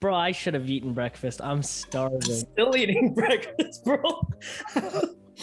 [0.00, 1.40] Bro, I should have eaten breakfast.
[1.42, 2.20] I'm starving.
[2.22, 3.96] Still eating breakfast, bro.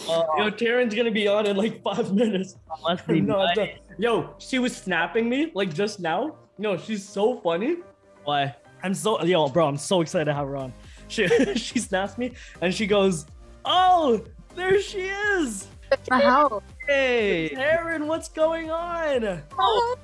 [0.08, 2.56] Yo, Taryn's gonna be on in like five minutes.
[2.82, 3.56] Must be No, nice.
[3.56, 6.36] the- Yo, she was snapping me like just now.
[6.58, 7.76] No, she's so funny.
[8.24, 8.54] Why?
[8.82, 9.66] I'm so yo, bro.
[9.68, 10.72] I'm so excited to have her on.
[11.08, 11.26] She
[11.56, 12.32] she snaps me
[12.62, 13.26] and she goes,
[13.64, 14.22] "Oh,
[14.54, 15.66] there she is!
[16.10, 16.62] My house.
[16.86, 17.50] Hey.
[17.54, 19.42] Taryn, what's going on?
[19.58, 19.96] Oh,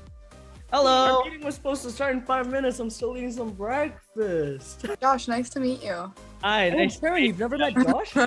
[0.73, 1.19] Hello.
[1.19, 2.79] Our meeting was supposed to start in five minutes.
[2.81, 4.02] I'm still eating some breakfast.
[5.01, 6.13] Josh, nice to meet you.
[6.43, 6.71] Hi.
[6.71, 6.99] Oh, Nice.
[7.01, 8.15] Taryn, you've never met Josh?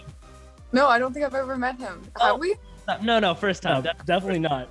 [0.71, 2.01] No, I don't think I've ever met him.
[2.19, 2.31] Oh.
[2.33, 2.55] Have we?
[3.01, 3.83] No, no, first no, time.
[3.83, 4.67] de- definitely not.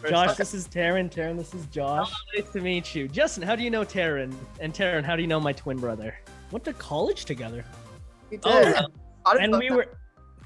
[0.00, 0.34] First Josh, time.
[0.38, 1.08] this is Taryn.
[1.08, 2.10] Taryn, this is Josh.
[2.34, 3.44] Nice to meet you, Justin.
[3.44, 4.34] How do you know Taryn?
[4.58, 6.16] And Taryn, how do you know my twin brother?
[6.50, 7.64] Went to college together,
[8.30, 8.42] We did.
[8.46, 8.86] Oh,
[9.24, 9.76] I and we that.
[9.76, 9.86] were,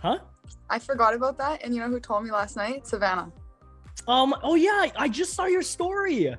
[0.02, 0.18] huh?
[0.68, 1.62] I forgot about that.
[1.64, 2.86] And you know who told me last night?
[2.86, 3.32] Savannah.
[4.06, 4.34] Um.
[4.42, 6.34] Oh yeah, I- I just saw your story.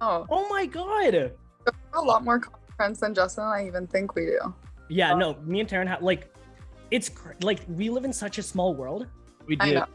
[0.00, 1.32] Oh, Oh my god.
[1.94, 4.54] a lot more common friends than Justin and I even think we do.
[4.88, 5.12] Yeah.
[5.12, 6.32] Uh, No, me and Taryn have like,
[6.90, 9.06] it's cr- like we live in such a small world.
[9.46, 9.74] We I do.
[9.74, 9.86] know.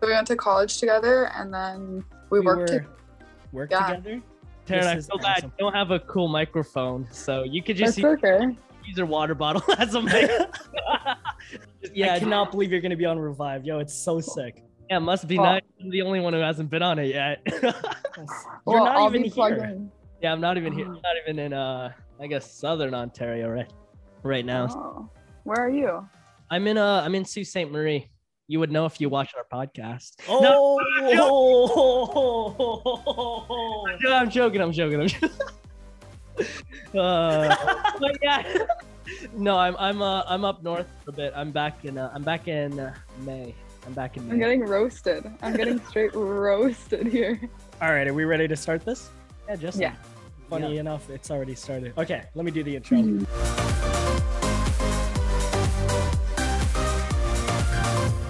[0.00, 2.86] So we went to college together and then we, worked were together.
[3.52, 3.86] work Yeah.
[3.86, 4.22] together.
[4.66, 5.36] Taryn, I This is feel bad.
[5.38, 5.52] awesome.
[5.58, 8.56] You don't have a cool microphone, so you could just That's okay.
[8.84, 10.30] use your water bottle as a mic.
[11.94, 13.64] yeah, I cannot believe you're gonna be on Revive.
[13.66, 14.62] Yo, it's so sick.
[14.88, 15.42] yeah, must be Oh.
[15.42, 15.62] nice.
[15.80, 17.40] I'm the only one who hasn't been on it yet.
[17.62, 17.72] You're
[18.64, 19.64] Well, not I'll even here.
[19.64, 19.90] in.
[20.22, 20.86] yeah, I'm not even here.
[20.88, 21.92] I'm not even in uh,
[22.22, 23.70] I guess Southern Ontario right,
[24.22, 24.68] right now.
[24.70, 25.10] Oh.
[25.42, 26.06] Where are you?
[26.50, 27.68] I'm in uh, I'm in Sault Ste.
[27.68, 28.08] Marie.
[28.46, 30.12] You would know if you watch our podcast.
[30.28, 30.78] Oh.
[34.00, 34.60] No, I'm joking.
[34.60, 35.00] I'm joking.
[35.00, 35.30] I'm joking.
[37.00, 37.56] uh,
[37.98, 38.66] but yeah.
[39.36, 41.32] No, I'm I'm uh I'm up north a bit.
[41.36, 43.54] I'm back in uh, I'm back in uh, May.
[43.84, 44.34] I'm back in May.
[44.34, 45.30] I'm getting roasted.
[45.42, 47.38] I'm getting straight roasted here.
[47.82, 49.10] All right, are we ready to start this?
[49.48, 49.96] yeah, just Yeah.
[50.52, 51.94] Funny enough, it's already started.
[51.96, 52.98] Okay, let me do the intro.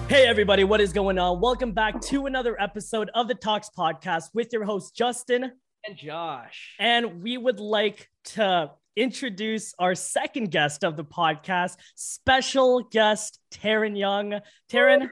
[0.07, 1.41] Hey everybody, what is going on?
[1.41, 5.51] Welcome back to another episode of the Talks Podcast with your host Justin,
[5.85, 6.75] and Josh.
[6.79, 13.99] and we would like to introduce our second guest of the podcast, special guest Taryn
[13.99, 14.39] Young.
[14.71, 15.09] Taryn,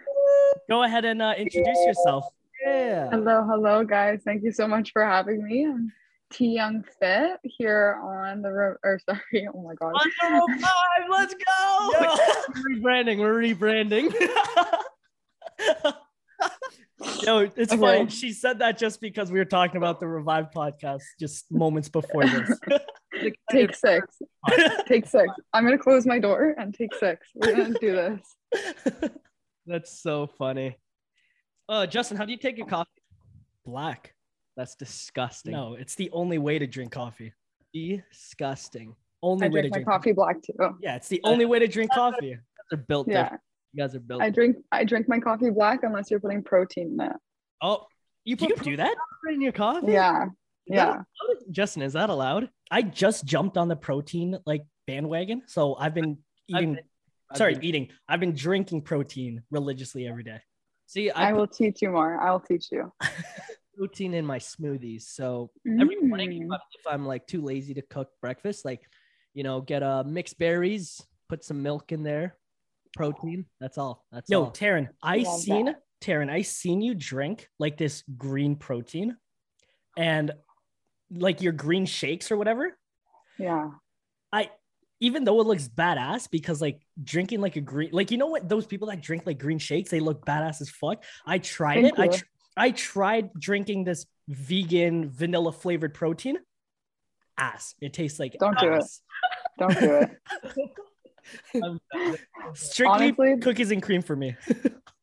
[0.70, 2.24] go ahead and uh, introduce yourself.
[2.66, 3.10] Yeah.
[3.10, 4.22] Hello, hello, guys.
[4.24, 5.66] Thank you so much for having me.
[5.66, 5.92] I'm
[6.32, 8.78] T Young Fit here on the road.
[8.84, 9.94] Or sorry, oh my gosh.
[10.24, 11.90] Under five, let's go.
[12.00, 13.20] we're rebranding.
[13.20, 14.14] We're rebranding.
[17.26, 17.78] no, it's Okay.
[17.82, 18.10] funny.
[18.10, 22.24] She said that just because we were talking about the Revive podcast just moments before
[22.26, 22.60] this.
[23.52, 24.18] Take six.
[24.88, 25.28] Take six.
[25.54, 27.28] I'm gonna close my door and take six.
[27.36, 29.16] We're gonna do this.
[29.68, 30.78] That's so funny.
[31.70, 32.90] Uh, Justin, how do you take your coffee?
[33.66, 34.14] Black.
[34.58, 35.54] That's disgusting.
[35.54, 37.34] No, it's the only way to drink coffee.
[37.74, 38.96] disgusting.
[39.24, 40.78] Only I way to drink my drink coffee black too.
[40.82, 42.28] Yeah, it's the only way to drink coffee.
[42.28, 43.24] You guys are built Yeah.
[43.24, 43.42] different.
[43.74, 44.22] You guys are built.
[44.22, 47.14] I drink I drink my coffee black unless you're putting protein in it.
[47.62, 47.86] oh,
[48.26, 48.96] you Do put you do that?
[49.32, 49.92] in your coffee?
[49.94, 50.26] Yeah.
[50.26, 50.88] Is Yeah.
[50.90, 51.04] allowed?
[51.52, 52.50] Justin, is that allowed?
[52.70, 56.18] I just jumped on the protein like bandwagon, so I've been
[56.54, 56.74] I've eating.
[56.76, 56.84] been-
[57.30, 57.90] I've sorry, been- eating.
[58.10, 60.40] I've been drinking protein religiously every day.
[60.88, 62.20] See, I, I put will teach you more.
[62.20, 62.92] I will teach you.
[63.82, 65.02] protein in my smoothies.
[65.04, 65.50] So
[65.80, 66.46] every morning, Mm.
[66.46, 68.82] if, I, if I'm like too lazy to cook breakfast, like
[69.34, 72.38] you know, get uh mixed berries, put some milk in there,
[72.96, 73.46] protein.
[73.60, 74.06] That's all.
[74.12, 74.52] That's Yo, all.
[74.52, 75.82] Taryn, I Love seen that.
[76.02, 79.18] Taryn, I seen you drink like this green protein,
[79.98, 80.32] and
[81.10, 82.78] like your green shakes or whatever.
[83.40, 83.70] Yeah.
[84.32, 84.52] I
[85.00, 88.48] even though it looks badass because like drinking like a green like you know what
[88.48, 91.04] those people that drink like green shakes they look badass as fuck.
[91.26, 92.00] I tried Thank it.
[92.00, 92.26] I tr-
[92.58, 96.38] I tried drinking this vegan vanilla flavored protein.
[97.38, 97.76] Ass.
[97.82, 98.86] It tastes like Don't do it.
[99.58, 100.08] Don't do
[101.54, 101.82] it.
[102.54, 104.36] Strictly Honestly- cookies and cream for me.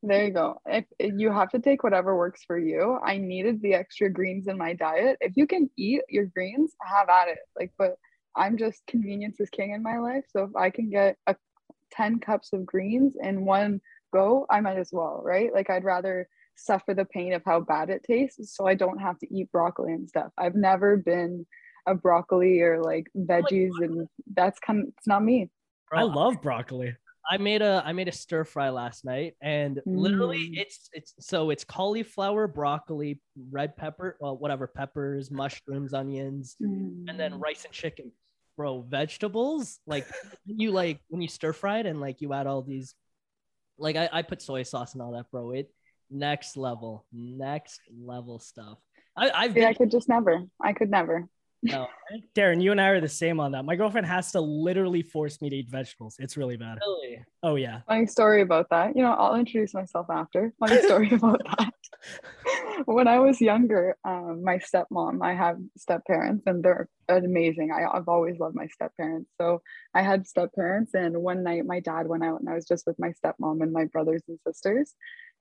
[0.01, 0.61] There you go.
[0.65, 4.47] If, if you have to take whatever works for you, I needed the extra greens
[4.47, 5.19] in my diet.
[5.21, 7.39] If you can eat your greens, have at it.
[7.59, 7.97] Like, but
[8.37, 10.25] I'm just convenience is king in my life.
[10.31, 11.35] So if I can get a
[11.91, 13.81] 10 cups of greens in one
[14.13, 15.53] go, I might as well, right?
[15.53, 16.29] Like I'd rather
[16.59, 19.93] suffer the pain of how bad it tastes so I don't have to eat broccoli
[19.93, 20.33] and stuff.
[20.37, 21.47] I've never been
[21.87, 25.51] a broccoli or like veggies and that's kind of it's not me.
[25.93, 26.95] I love broccoli.
[27.31, 30.61] I made a I made a stir fry last night, and literally Mm.
[30.61, 33.21] it's it's so it's cauliflower, broccoli,
[33.51, 37.41] red pepper, well whatever peppers, mushrooms, onions, and then Mm.
[37.41, 38.13] rice and chicken.
[38.57, 40.07] Bro, vegetables like
[40.47, 42.95] you like when you stir fry it and like you add all these,
[43.79, 45.53] like I, I put soy sauce and all that, bro.
[45.53, 45.71] It
[46.11, 48.79] next level, next level stuff.
[49.17, 50.45] I I've been I could just never.
[50.63, 51.29] I could never.
[51.61, 51.89] No,
[52.37, 53.65] Taryn, you and I are the same on that.
[53.65, 56.15] My girlfriend has to literally force me to eat vegetables.
[56.21, 56.79] It's really bad.
[56.87, 57.25] really.
[57.43, 57.81] Oh yeah.
[57.89, 58.95] Funny story about that.
[58.95, 60.53] You know, I'll introduce myself after.
[60.61, 61.75] Funny story about that.
[62.87, 67.71] When I was younger, um, my stepmom, I have step parents and they're amazing.
[67.73, 69.31] I, I've always loved my step parents.
[69.41, 69.63] So
[69.95, 72.87] I had step parents, and one night my dad went out and I was just
[72.87, 74.95] with my stepmom and my brothers and sisters.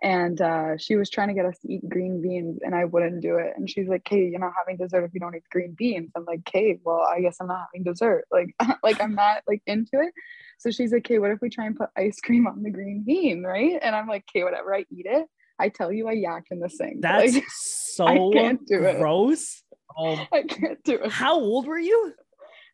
[0.03, 3.21] And uh, she was trying to get us to eat green beans, and I wouldn't
[3.21, 3.53] do it.
[3.57, 6.23] And she's like, "Kay, you're not having dessert if you don't eat green beans." I'm
[6.25, 8.25] like, "Kay, well, I guess I'm not having dessert.
[8.31, 10.13] Like, like I'm not like into it."
[10.59, 13.03] So she's like, "Okay, what if we try and put ice cream on the green
[13.07, 14.73] bean, right?" And I'm like, "Okay, whatever.
[14.75, 15.27] I eat it."
[15.59, 16.97] I tell you, I yacked in the sink.
[17.01, 18.97] That's Like, so can't do it.
[18.99, 19.63] gross.
[19.97, 21.11] Oh, I can't do it.
[21.11, 22.13] How old were you?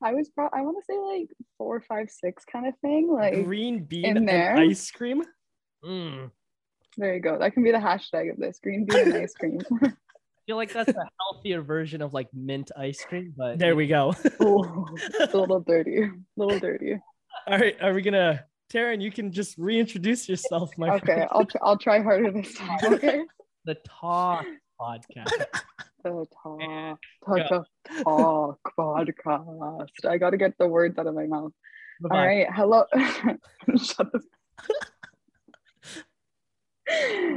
[0.04, 3.10] I was pro- I want to say like four, five, six kind of thing.
[3.10, 4.58] Like Green bean in and there?
[4.58, 5.24] ice cream.
[5.86, 6.30] mm.
[6.98, 7.40] there you go.
[7.40, 9.60] That can be the hashtag of this green bean and ice cream.
[9.84, 9.92] I
[10.46, 14.14] feel like that's a healthier version of like mint ice cream, but There we go.
[14.42, 16.04] oh, it's a little dirty.
[16.04, 17.00] A little dirty.
[17.48, 21.28] All right, are we gonna Taryn, you can just reintroduce yourself, my Okay, friend.
[21.32, 22.80] I'll tr- I'll try harder this time.
[22.94, 23.22] Okay.
[23.66, 24.46] the talk
[24.80, 25.32] podcast.
[26.04, 27.48] The talk, talk,
[28.04, 30.06] talk, talk podcast.
[30.06, 31.54] I got to get the words out of my mouth.
[32.04, 32.26] All Bye-bye.
[32.28, 32.48] right.
[32.54, 32.84] Hello.
[33.82, 34.22] Shut the.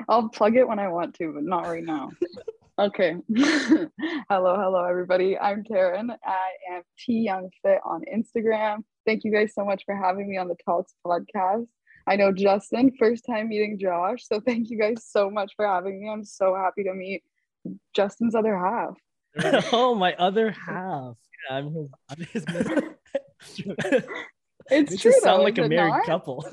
[0.08, 2.10] I'll plug it when I want to, but not right now.
[2.76, 3.14] Okay.
[3.36, 5.38] hello, hello, everybody.
[5.38, 6.10] I'm Taryn.
[6.24, 8.78] I am T Young Fit on Instagram.
[9.06, 11.66] Thank you guys so much for having me on the Talks podcast.
[12.08, 14.26] I know Justin, first time meeting Josh.
[14.26, 16.10] So thank you guys so much for having me.
[16.10, 17.22] I'm so happy to meet
[17.94, 18.96] Justin's other half.
[19.34, 19.66] There we go.
[19.72, 21.16] Oh, my other half.
[21.50, 22.44] I'm his, I'm his
[24.68, 25.10] It's Makes true.
[25.12, 26.06] us sound though, like a married not?
[26.06, 26.46] couple.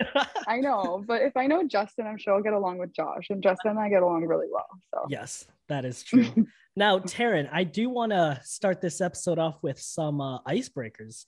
[0.46, 3.42] I know, but if I know Justin, I'm sure I'll get along with Josh, and
[3.42, 4.68] Justin and I get along really well.
[4.94, 6.46] So yes, that is true.
[6.76, 11.24] now, Taryn, I do want to start this episode off with some uh, icebreakers.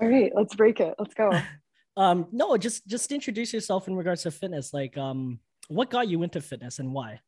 [0.00, 0.94] All right, let's break it.
[0.98, 1.30] Let's go.
[1.96, 4.74] Um, no, just just introduce yourself in regards to fitness.
[4.74, 5.38] Like, um,
[5.68, 7.20] what got you into fitness and why?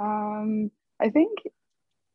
[0.00, 1.38] Um, I think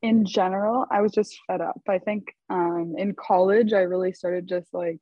[0.01, 1.81] in general, I was just fed up.
[1.87, 4.99] I think um, in college, I really started just like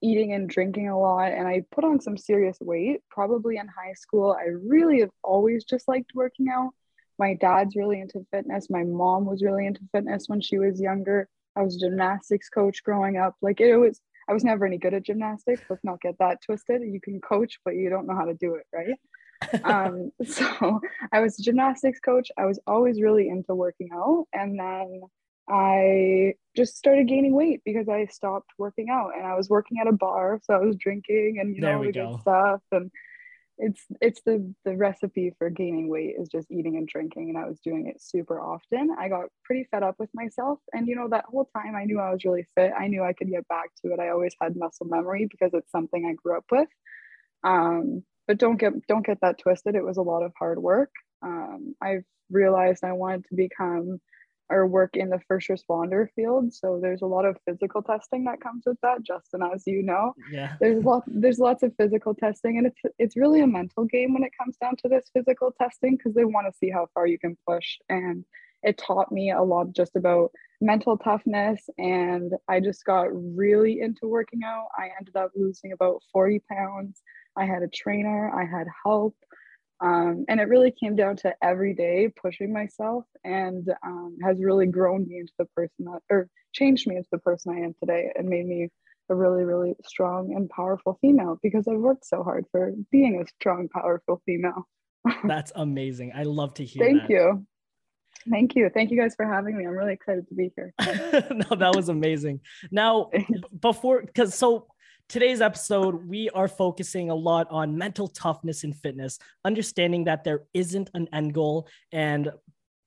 [0.00, 3.02] eating and drinking a lot, and I put on some serious weight.
[3.10, 6.70] Probably in high school, I really have always just liked working out.
[7.18, 8.70] My dad's really into fitness.
[8.70, 11.28] My mom was really into fitness when she was younger.
[11.58, 13.34] I was a gymnastics coach growing up.
[13.42, 15.62] Like it was, I was never any good at gymnastics.
[15.68, 16.82] Let's not get that twisted.
[16.82, 18.96] You can coach, but you don't know how to do it, right?
[19.64, 20.80] um so
[21.12, 25.00] i was a gymnastics coach i was always really into working out and then
[25.48, 29.86] i just started gaining weight because i stopped working out and i was working at
[29.86, 32.10] a bar so i was drinking and you There know the go.
[32.14, 32.90] good stuff and
[33.58, 37.46] it's it's the the recipe for gaining weight is just eating and drinking and i
[37.46, 38.94] was doing it super often.
[38.98, 42.00] I got pretty fed up with myself and you know that whole time i knew
[42.00, 44.00] i was really fit i knew i could get back to it.
[44.00, 46.68] I always had muscle memory because it's something i grew up with.
[47.44, 49.74] Um but don't get don't get that twisted.
[49.74, 50.90] It was a lot of hard work.
[51.22, 54.00] Um, i've realized i wanted to become
[54.50, 56.52] or work in the first responder field.
[56.52, 60.14] So there's a lot of physical testing that comes with that justin as you know.
[60.30, 60.56] Yeah.
[60.60, 64.22] there's lot there's lots of physical testing and it's it's really a mental game when
[64.22, 67.18] it comes down to this physical testing because they want to see how far you
[67.18, 67.78] can push.
[67.88, 68.24] And
[68.62, 74.08] it taught me a lot just about mental toughness and i just got really into
[74.08, 74.66] working out.
[74.76, 77.00] I ended up losing about 40 pounds.
[77.36, 79.14] I had a trainer i had help
[79.80, 84.66] um, and it really came down to every day pushing myself and um, has really
[84.66, 88.10] grown me into the person that or changed me into the person i am today
[88.16, 88.68] and made me
[89.10, 93.26] a really really strong and powerful female because i've worked so hard for being a
[93.40, 94.66] strong powerful female
[95.24, 96.12] That's amazing.
[96.14, 97.10] I love to hear thank that.
[97.10, 97.46] you
[98.28, 100.74] thank you thank you guys for having me i'm really excited to be here
[101.30, 102.40] no, that was amazing.
[102.70, 103.10] Now,
[103.60, 104.66] before, because so
[105.08, 110.42] today's episode, we are focusing a lot on mental toughness in fitness, understanding that there
[110.54, 111.68] isn't an end goal.
[111.92, 112.30] And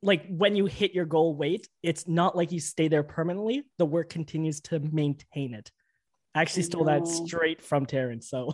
[0.03, 3.63] like when you hit your goal weight, it's not like you stay there permanently.
[3.77, 5.71] The work continues to maintain it.
[6.33, 8.23] I actually stole that straight from Taryn.
[8.23, 8.53] So,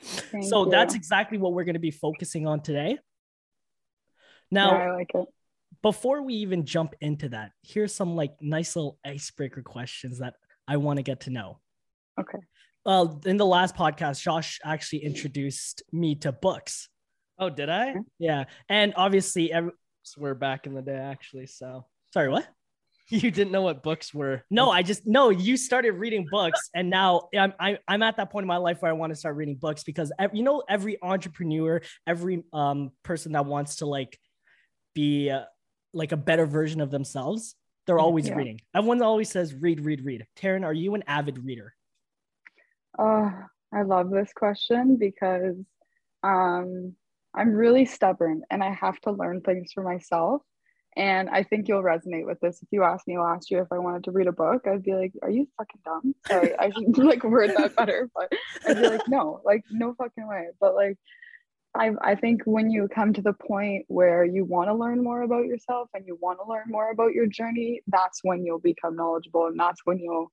[0.42, 2.90] so that's exactly what we're going to be focusing on today.
[2.90, 2.96] yeah,
[4.50, 5.12] Now, i like
[5.82, 10.34] before we even jump into that, here's some like nice little icebreaker questions that
[10.66, 11.60] I want to get to know.
[12.18, 12.38] Okay
[12.84, 16.88] Well, in the last podcast, Josh actually introduced me to books.
[17.38, 17.94] Oh, did I?
[18.18, 19.72] Yeah, and obviously, every,
[20.16, 21.46] We're back in the day, actually.
[21.46, 22.46] So sorry, what?
[23.08, 24.42] you didn't know what books were.
[24.50, 25.30] No, I just no.
[25.30, 28.80] You started reading books, and now I'm I'm, I'm at that point in my life
[28.80, 32.92] where I want to start reading books because ev- you know every entrepreneur, every um
[33.02, 34.18] person that wants to like
[34.94, 35.44] be uh,
[35.92, 37.56] like a better version of themselves,
[37.86, 38.36] they're always Yeah.
[38.36, 38.60] reading.
[38.74, 40.26] Everyone always says read, read, read.
[40.36, 41.74] Taryn, are you an avid reader?
[42.98, 43.30] Uh,
[43.72, 45.56] I love this question because
[46.22, 46.94] um,
[47.34, 50.42] I'm really stubborn and I have to learn things for myself.
[50.96, 52.62] And I think you'll resonate with this.
[52.62, 54.94] If you asked me last year if I wanted to read a book, I'd be
[54.94, 58.32] like, "Are you fucking dumb?" Sorry, I should like word that better, but
[58.64, 60.96] I'd be like, "No, like no fucking way." But like,
[61.74, 65.22] I I think when you come to the point where you want to learn more
[65.22, 68.94] about yourself and you want to learn more about your journey, that's when you'll become
[68.94, 70.30] knowledgeable and that's when you'll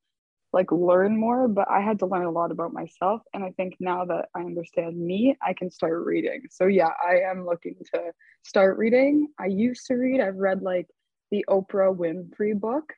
[0.53, 3.75] like learn more but i had to learn a lot about myself and i think
[3.79, 6.43] now that i understand me i can start reading.
[6.49, 8.11] So yeah i am looking to
[8.43, 9.27] start reading.
[9.39, 10.87] I used to read i've read like
[11.31, 12.93] the oprah winfrey book.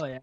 [0.00, 0.18] Oh yeah.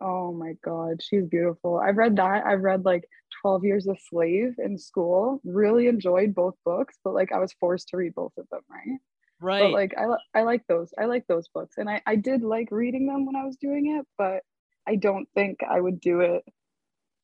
[0.00, 1.78] oh my god she's beautiful.
[1.78, 2.46] I've read that.
[2.46, 3.04] I've read like
[3.42, 5.40] 12 years a slave in school.
[5.44, 8.98] Really enjoyed both books but like i was forced to read both of them right?
[9.42, 9.62] Right.
[9.62, 12.68] but like I, I like those i like those books and I, I did like
[12.70, 14.42] reading them when i was doing it but
[14.90, 16.42] i don't think i would do it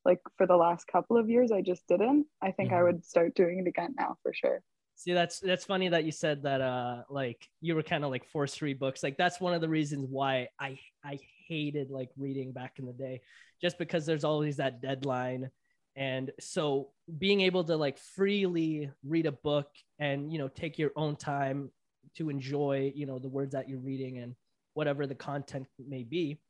[0.05, 2.85] like for the last couple of years i just didn't i think i Mhm.
[2.85, 4.63] would start doing it again now for sure
[4.99, 8.25] See, that's that's funny that you said that uh like you were kind of like
[8.33, 9.03] forced to read books.
[9.03, 12.95] Like that's one of the reasons why I I hated like reading back in the
[12.95, 13.21] day,
[13.61, 15.51] just because there's always that deadline.
[15.97, 19.69] And so being able to like freely read a book
[19.99, 21.71] and you know take your own time
[22.17, 24.35] to enjoy, you know, the words that you're reading and
[24.73, 26.41] whatever the content may be,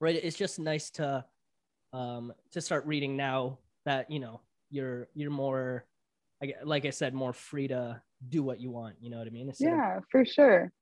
[0.00, 0.14] right?
[0.14, 1.24] It's just nice to
[1.92, 5.84] um to start reading now that you know you're you're more
[6.64, 8.96] like I said, more free to do what you want.
[9.00, 9.48] You know what I mean?
[9.48, 10.72] Instead of- yeah for sure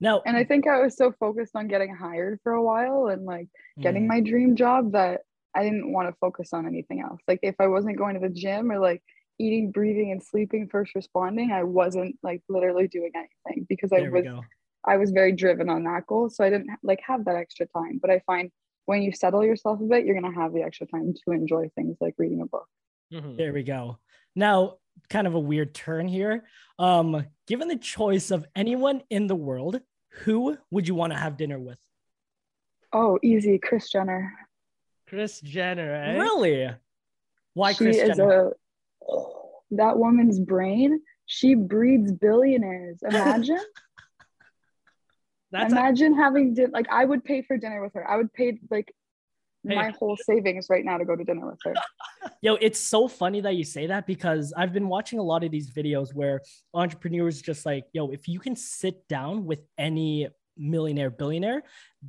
[0.00, 3.24] Now, and i think i was so focused on getting hired for a while and
[3.24, 3.48] like
[3.80, 4.08] getting Mm.
[4.08, 5.20] my dream job that
[5.54, 8.34] i didn't want to focus on anything else like if i wasn't going to the
[8.34, 9.02] gym or like
[9.38, 14.10] eating breathing and sleeping first responding i wasn't like literally doing anything because i there
[14.10, 14.40] we was go.
[14.84, 16.30] I was very driven on that goal.
[16.30, 17.98] So I didn't like have that extra time.
[18.00, 18.50] But I find
[18.86, 21.96] when you settle yourself a bit, you're gonna have the extra time to enjoy things
[22.00, 22.66] like reading a book.
[23.12, 23.36] Mhm.
[23.36, 23.98] There we go.
[24.34, 26.44] Now, kind of a weird turn here.
[26.78, 29.80] Um, given the choice of anyone in the world,
[30.24, 31.78] who would you want to have dinner with?
[32.92, 34.32] Oh, easy, Kris Jenner.
[35.06, 36.12] Kris Jenner, eh?
[36.18, 36.70] Really?
[37.54, 38.48] Why she Kris is Jenner?
[38.48, 38.52] a
[39.72, 41.00] that woman's brain.
[41.26, 42.98] She breeds billionaires.
[43.08, 43.60] Imagine,
[45.52, 48.08] That's a, imagine having din- like I would pay for dinner with her.
[48.08, 48.92] I would pay like
[49.68, 49.74] Hey.
[49.74, 51.74] my whole savings right now to go to dinner with her.
[52.40, 55.50] Yo, it's so funny that you say that because I've been watching a lot of
[55.50, 56.40] these videos where
[56.72, 61.62] entrepreneurs just like, yo, if you can sit down with any millionaire, billionaire,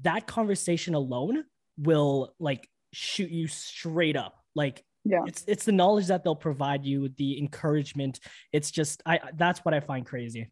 [0.03, 1.43] that conversation alone
[1.77, 4.35] will like shoot you straight up.
[4.55, 5.23] Like Yeah.
[5.27, 8.21] it's it's the knowledge that they'll provide you, the encouragement.
[8.53, 10.51] It's just I that's what I find crazy.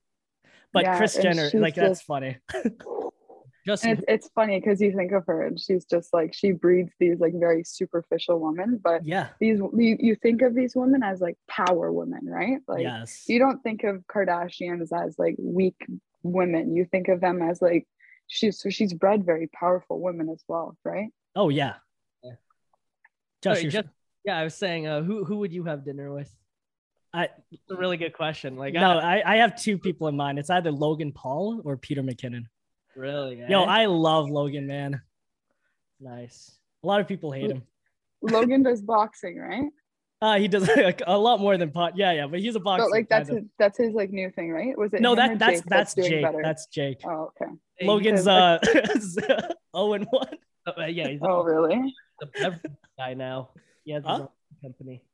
[0.74, 2.38] But Yeah, Kris Jenner, she's like that's funny.
[3.66, 6.92] just it's, it's funny because you think of her and she's just like she breeds
[7.00, 9.30] these like very superficial women, but Yeah.
[9.40, 12.60] these you, you think of these women as like power women, right?
[12.68, 13.26] Like yes.
[13.28, 15.86] you don't think of Kardashians as like weak
[16.24, 16.76] women.
[16.76, 17.88] You think of them as like
[18.28, 21.10] she's so she's bred very powerful women as well, right?
[21.36, 21.76] oh yeah.
[22.24, 22.32] Yeah.
[23.44, 23.88] Just, Sorry, just-
[24.26, 24.38] yeah.
[24.38, 26.34] I was saying, uh, who who would you have dinner with?
[27.14, 28.56] I It's a really good question.
[28.56, 30.38] Like, no, I, I, I have two people in mind.
[30.40, 32.44] It's either Logan Paul or Peter McKinnon.
[32.96, 33.66] really, Yo, eh?
[33.66, 35.02] I love Logan, man.
[36.00, 36.52] nice.
[36.84, 37.64] A lot of people hate him.
[38.22, 39.66] Logan does boxing, right?
[40.22, 41.96] Uh, he does like, a lot more than pot.
[41.96, 42.84] Yeah, yeah, but he's a boxer.
[42.84, 44.78] But like that's his that's his like new thing, right?
[44.78, 46.22] Was it no, that that's Jake that's Jake.
[46.22, 46.42] better?
[46.44, 47.00] That's Jake.
[47.06, 47.54] Oh, okay.
[47.78, 48.60] Hey, Logan's uh
[49.74, 50.28] oh and one.
[50.68, 51.96] uh, yeah, he's Oh, really?
[52.20, 52.60] the
[52.98, 53.52] guy now.
[53.86, 54.28] He has his Huh?
[54.62, 55.06] company.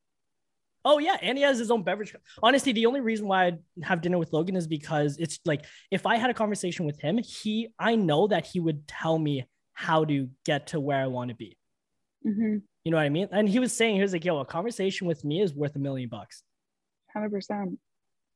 [0.88, 2.16] Oh yeah, and he has his own beverage.
[2.44, 6.06] Honestly, the only reason why I'd have dinner with Logan is because it's like if
[6.06, 10.06] I had a conversation with him, he I know that he would tell me how
[10.06, 11.58] to get to where I want to be.
[12.26, 12.58] Mm-hmm.
[12.84, 13.28] You know what I mean?
[13.32, 15.80] And he was saying he was like, "Yo, a conversation with me is worth a
[15.80, 16.44] million bucks,"
[17.12, 17.80] Hundred percent.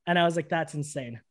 [0.07, 1.21] and I was like, "That's insane."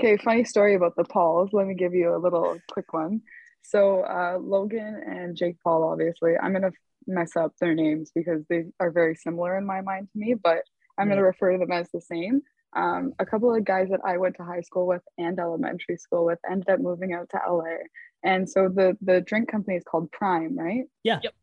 [0.00, 1.50] Okay, funny story about the Pauls.
[1.52, 3.20] Let me give you a little quick one.
[3.62, 6.72] So uh, Logan and Jake Paul, obviously, I'm gonna
[7.06, 10.62] mess up their names because they are very similar in my mind to me, but
[10.98, 12.42] I'm gonna refer to them as the same.
[12.74, 16.24] Um, a couple of guys that I went to high school with and elementary school
[16.24, 17.84] with ended up moving out to LA,
[18.22, 20.84] and so the the drink company is called Prime, right?
[21.02, 21.20] Yeah.
[21.22, 21.34] Yep.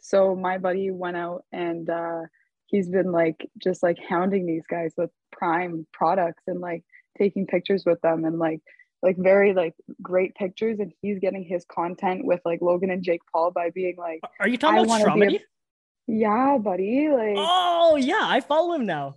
[0.00, 2.22] So my buddy went out and uh,
[2.66, 6.84] he's been like just like hounding these guys with Prime products and like
[7.18, 8.60] taking pictures with them and like
[9.06, 13.22] like very like great pictures and he's getting his content with like Logan and Jake
[13.32, 15.40] Paul by being like Are you talking I about wanna be a- Stromedy?
[16.08, 19.16] yeah buddy like Oh yeah, I follow him now.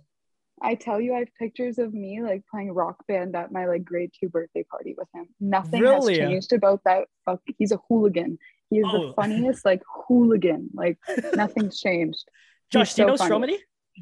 [0.62, 3.82] I tell you, I have pictures of me like playing rock band at my like
[3.84, 5.26] grade two birthday party with him.
[5.40, 6.18] Nothing Really?
[6.18, 7.08] has changed about that.
[7.24, 8.38] Fuck, he's a hooligan.
[8.68, 9.06] He is Oh.
[9.08, 10.68] the funniest like hooligan.
[10.74, 10.98] Like
[11.34, 12.24] nothing's changed.
[12.70, 13.54] Josh, He's do you so know funny.
[13.54, 13.58] Stromedy?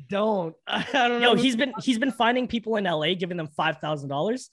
[0.08, 0.54] Don't.
[0.66, 1.40] I don't Yo, know.
[1.40, 4.50] he's been he's been finding people in LA, giving them five thousand dollars.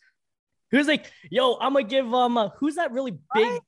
[0.72, 3.62] He was like, "Yo, I'm gonna give um, uh, who's that really big,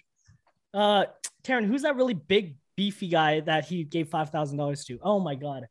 [0.73, 1.05] uh,
[1.43, 1.65] Taryn?
[1.65, 4.99] Who's that really big beefy guy that he gave five thousand dollars to?
[5.01, 5.67] Oh my god!"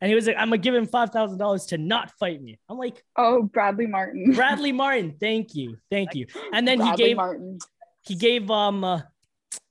[0.00, 2.58] And he was like, "I'm gonna give him five thousand dollars to not fight me."
[2.68, 4.32] I'm like, Oh, Bradley Martin.
[4.34, 6.26] Bradley Martin, thank you, thank you.
[6.52, 7.58] And then he gave Martin.
[8.02, 9.00] he gave um uh,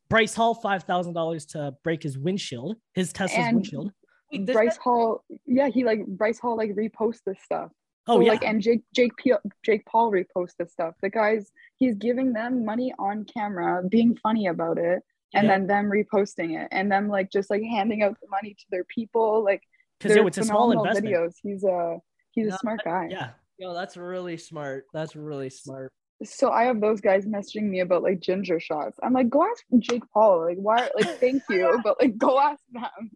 [0.10, 3.92] Bryce Hall five thousand dollars to break his windshield, his Tesla's And- windshield.
[4.34, 5.24] Wait, this Bryce Hall.
[5.46, 7.72] Yeah, he like Bryce Hall like reposts this stuff.
[8.07, 9.33] Oh So, yeah, like and Jake Jake P-
[9.63, 10.95] Jake Paul reposts this stuff.
[11.01, 15.51] The guys he's giving them money on camera, being funny about it, and Yeah.
[15.57, 18.85] then them reposting it, and them like just like handing out the money to their
[18.85, 19.43] people.
[19.43, 19.61] Like
[19.99, 21.05] because they're it's a small investment.
[21.13, 21.33] Videos.
[21.43, 21.97] He's a
[22.31, 23.07] he's a No, smart guy.
[23.09, 23.29] Yeah.
[23.59, 24.85] Yo, that's really smart.
[24.93, 25.91] That's really smart.
[26.23, 28.97] So I have those guys messaging me about like ginger shots.
[29.03, 30.45] I'm like, go ask Jake Paul.
[30.45, 30.89] Like why?
[30.95, 33.11] Like thank you, but like go ask them.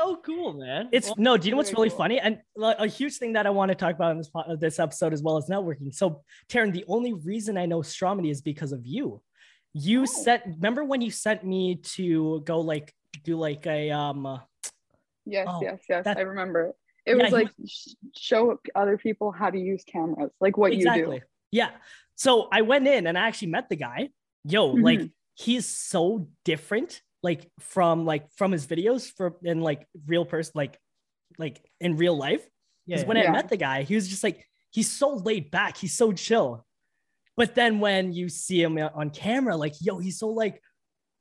[0.00, 0.88] So cool, man.
[0.92, 1.36] It's Well, no.
[1.36, 1.98] Do you know what's really cool.
[1.98, 2.20] funny?
[2.20, 4.78] And like, a huge thing that I want to talk about in this po- this
[4.78, 5.94] episode as well as networking.
[5.94, 9.22] So, Taryn, the only reason I know Stromedy is because of you.
[9.74, 10.04] You Oh.
[10.06, 10.42] sent.
[10.46, 12.92] Remember when you sent me to go like
[13.24, 14.26] do like a um.
[14.26, 14.38] uh,
[15.26, 16.04] Yes, Oh, yes, yes.
[16.04, 16.74] that- I remember.
[17.04, 20.92] It Yeah, was like sh- show other people how to use cameras, like what you
[20.92, 21.20] do.
[21.50, 21.70] Yeah.
[22.16, 24.10] So I went in and I actually met the guy.
[24.44, 25.12] Yo, like Mhm.
[25.34, 30.78] he's so different, like from like from his videos for in like real person, like
[31.38, 32.44] like in real life.
[32.86, 33.28] yeah, Because when Yeah.
[33.30, 36.64] I met the guy, he was just like, he's so laid back, he's so chill.
[37.36, 40.60] But then when you see him uh, on camera, like, yo, he's so like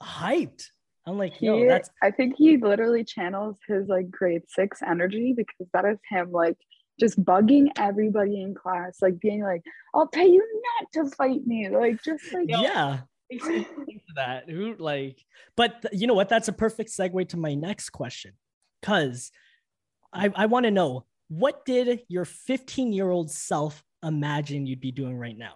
[0.01, 0.63] hyped.
[1.05, 5.33] I'm like, yo, He, that's I think he literally channels his like grade six energy
[5.35, 6.57] because that is him like
[6.99, 9.61] just bugging everybody in class, like being like,
[9.93, 10.43] "I'll pay you
[10.81, 13.01] not to fight me," like just like yeah.
[14.15, 14.49] That.
[14.49, 15.23] Who like
[15.55, 16.29] But th- you know what?
[16.29, 18.33] That's a perfect segue to my next question.
[18.81, 19.31] Because
[20.13, 24.91] I, I want to know what did your 15 year old self imagine you'd be
[24.91, 25.53] doing right now?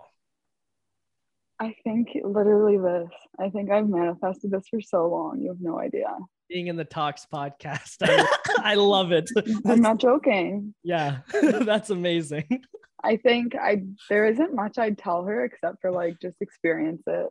[1.59, 3.09] I think literally this.
[3.39, 5.39] I think I've manifested this for so long.
[5.39, 6.07] You have no idea.
[6.49, 7.97] being in the Talks podcast.
[8.01, 8.25] I,
[8.71, 9.29] I love it.
[9.65, 10.73] I'm not joking.
[10.83, 12.63] yeah, that's amazing.
[13.03, 17.27] I think I there isn't much I'd tell her except for like just experience it.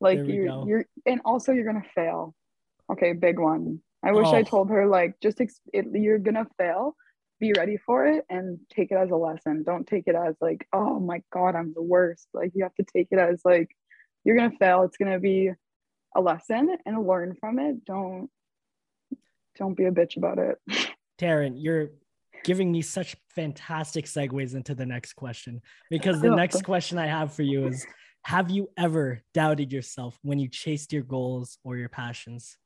[0.00, 0.64] Like There we you go.
[0.66, 2.34] you're and also you're gonna fail.
[2.90, 3.80] Okay, big one.
[4.02, 4.44] I wish I Oh.
[4.44, 6.96] told her like just ex- it, you're gonna fail.
[7.40, 9.62] Be ready for it and take it as a lesson.
[9.62, 12.28] Don't take it as like, oh my god, I'm the worst.
[12.32, 13.70] Like you have to take it as like
[14.24, 14.82] you're gonna fail.
[14.82, 15.50] It's gonna be
[16.14, 17.84] a lesson and learn from it.
[17.84, 18.30] Don't
[19.56, 20.58] don't be a bitch about it.
[21.18, 21.90] Taryn, you're
[22.44, 27.32] giving me such fantastic segues into the next question because the next question I have
[27.32, 27.86] for you is
[28.26, 32.58] Have you ever doubted yourself when you chased your goals or your passions?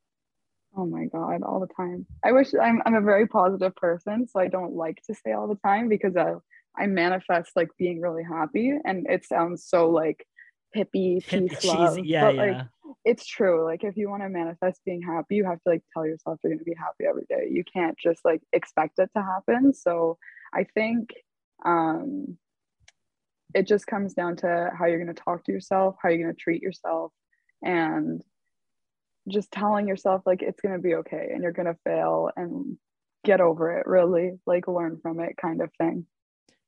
[0.74, 2.06] Oh my God, all the time.
[2.24, 5.48] I wish I'm, I'm a very positive person, so I don't like to say all
[5.48, 6.32] the time because I,
[6.78, 10.26] I manifest like being really happy and it sounds so like
[10.74, 11.98] hippie, peace, love.
[11.98, 12.08] cheesy.
[12.08, 12.40] Yeah, but yeah.
[12.40, 12.66] like
[13.04, 13.62] it's true.
[13.62, 16.54] Like if you want to manifest being happy, you have to like tell yourself you're
[16.54, 17.50] gonna be happy every day.
[17.50, 19.74] You can't just like expect it to happen.
[19.74, 20.16] So
[20.54, 21.10] I think
[21.66, 22.38] um
[23.54, 26.62] it just comes down to how you're gonna talk to yourself, how you're gonna treat
[26.62, 27.12] yourself,
[27.62, 28.22] and
[29.28, 32.76] just telling yourself like it's gonna be okay and you're gonna fail and
[33.24, 36.06] get over it really like learn from it kind of thing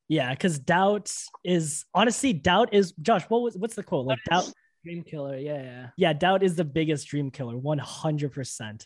[0.07, 1.11] Yeah, because doubt
[1.43, 3.23] is honestly doubt is Josh.
[3.23, 4.05] What was what's the quote?
[4.05, 4.51] Like doubt.
[4.83, 5.37] dream killer.
[5.37, 5.87] Yeah, yeah.
[5.97, 7.57] Yeah, doubt is the biggest dream killer.
[7.57, 8.85] One hundred percent.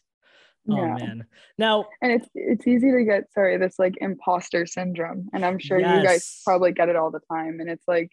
[0.69, 0.95] Oh yeah.
[0.95, 1.25] man.
[1.57, 5.79] Now, and it's it's easy to get sorry this like imposter syndrome and i'm sure
[5.79, 8.11] you guys probably get it all the time and it's like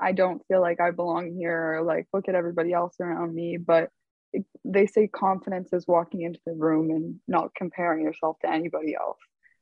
[0.00, 3.56] i don't feel like i belong here or like look at everybody else around me
[3.56, 3.90] but
[4.32, 8.94] it, they say confidence is walking into the room and not comparing yourself to anybody
[8.94, 9.18] else.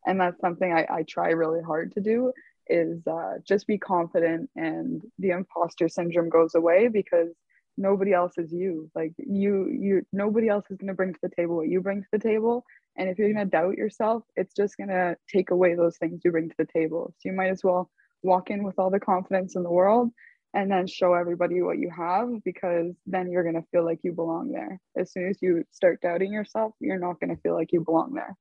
[0.06, 2.32] And that's something i, I try really hard to do
[2.66, 7.28] is uh, just be confident and the imposter syndrome goes away because
[7.76, 11.28] nobody else is you like you you nobody else is going to bring to the
[11.28, 12.64] table what you bring to the table
[12.96, 16.20] and if you're going to doubt yourself it's just going to take away those things
[16.24, 17.90] you bring to the table so you might as well
[18.22, 20.10] walk in with all the confidence in the world
[20.54, 24.12] and then show everybody what you have because then you're going to feel like you
[24.12, 27.72] belong there as soon as you start doubting yourself you're not going to feel like
[27.72, 28.36] you belong there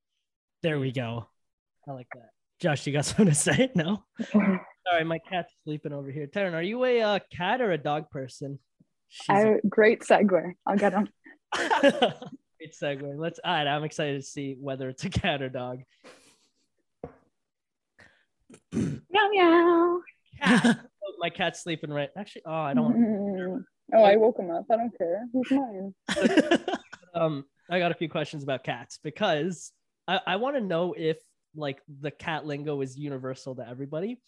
[0.63, 1.28] there we go.
[1.88, 2.30] I like that.
[2.62, 3.69] Josh, you got something to say?
[3.76, 4.06] No.
[4.32, 6.26] Sorry, my cat's sleeping over here.
[6.26, 8.58] Taryn, are you a uh, cat or a dog person?
[9.15, 11.08] She's I, great segue i'll get him.
[12.58, 13.17] Great segue.
[13.17, 13.39] Let's.
[13.43, 15.82] All right, I'm excited to see whether it's a cat or dog.
[18.71, 19.99] Meow meow.
[20.41, 20.80] Cat.
[21.06, 22.10] Oh, my cat's sleeping right.
[22.17, 22.95] Actually, oh, I don't.
[22.95, 23.63] Mm.
[23.93, 24.63] Oh, I woke him up.
[24.71, 25.26] I don't care.
[25.34, 25.93] He's mine.
[27.13, 29.71] um i got a few questions about cats because
[30.08, 31.17] i, I want to know if
[31.56, 34.19] like the cat lingo is universal to everybody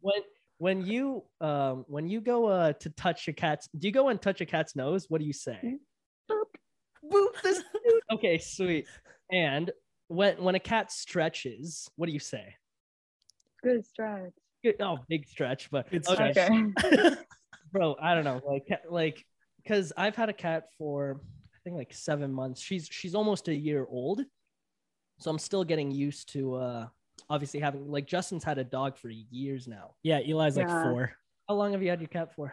[0.00, 0.20] when
[0.60, 4.20] when you um when you go uh to touch a cat's do you go and
[4.20, 5.58] touch a cat's nose what do you say
[6.30, 6.44] Boop.
[7.10, 7.62] Boop, this-
[8.12, 8.86] okay sweet
[9.32, 9.70] and
[10.08, 12.54] when when a cat stretches what do you say
[13.62, 14.32] Good stretch.
[14.80, 16.32] oh big stretch but Good okay.
[16.32, 16.52] stretch.
[16.84, 17.16] Okay.
[17.72, 19.24] bro i don't know like like
[19.62, 21.20] because i've had a cat for
[21.54, 24.20] i think like seven months she's she's almost a year old
[25.20, 26.86] so i'm still getting used to uh
[27.30, 31.12] obviously having like justin's had a dog for years now yeah, Eli's like four.
[31.48, 32.52] how long have you had your cat for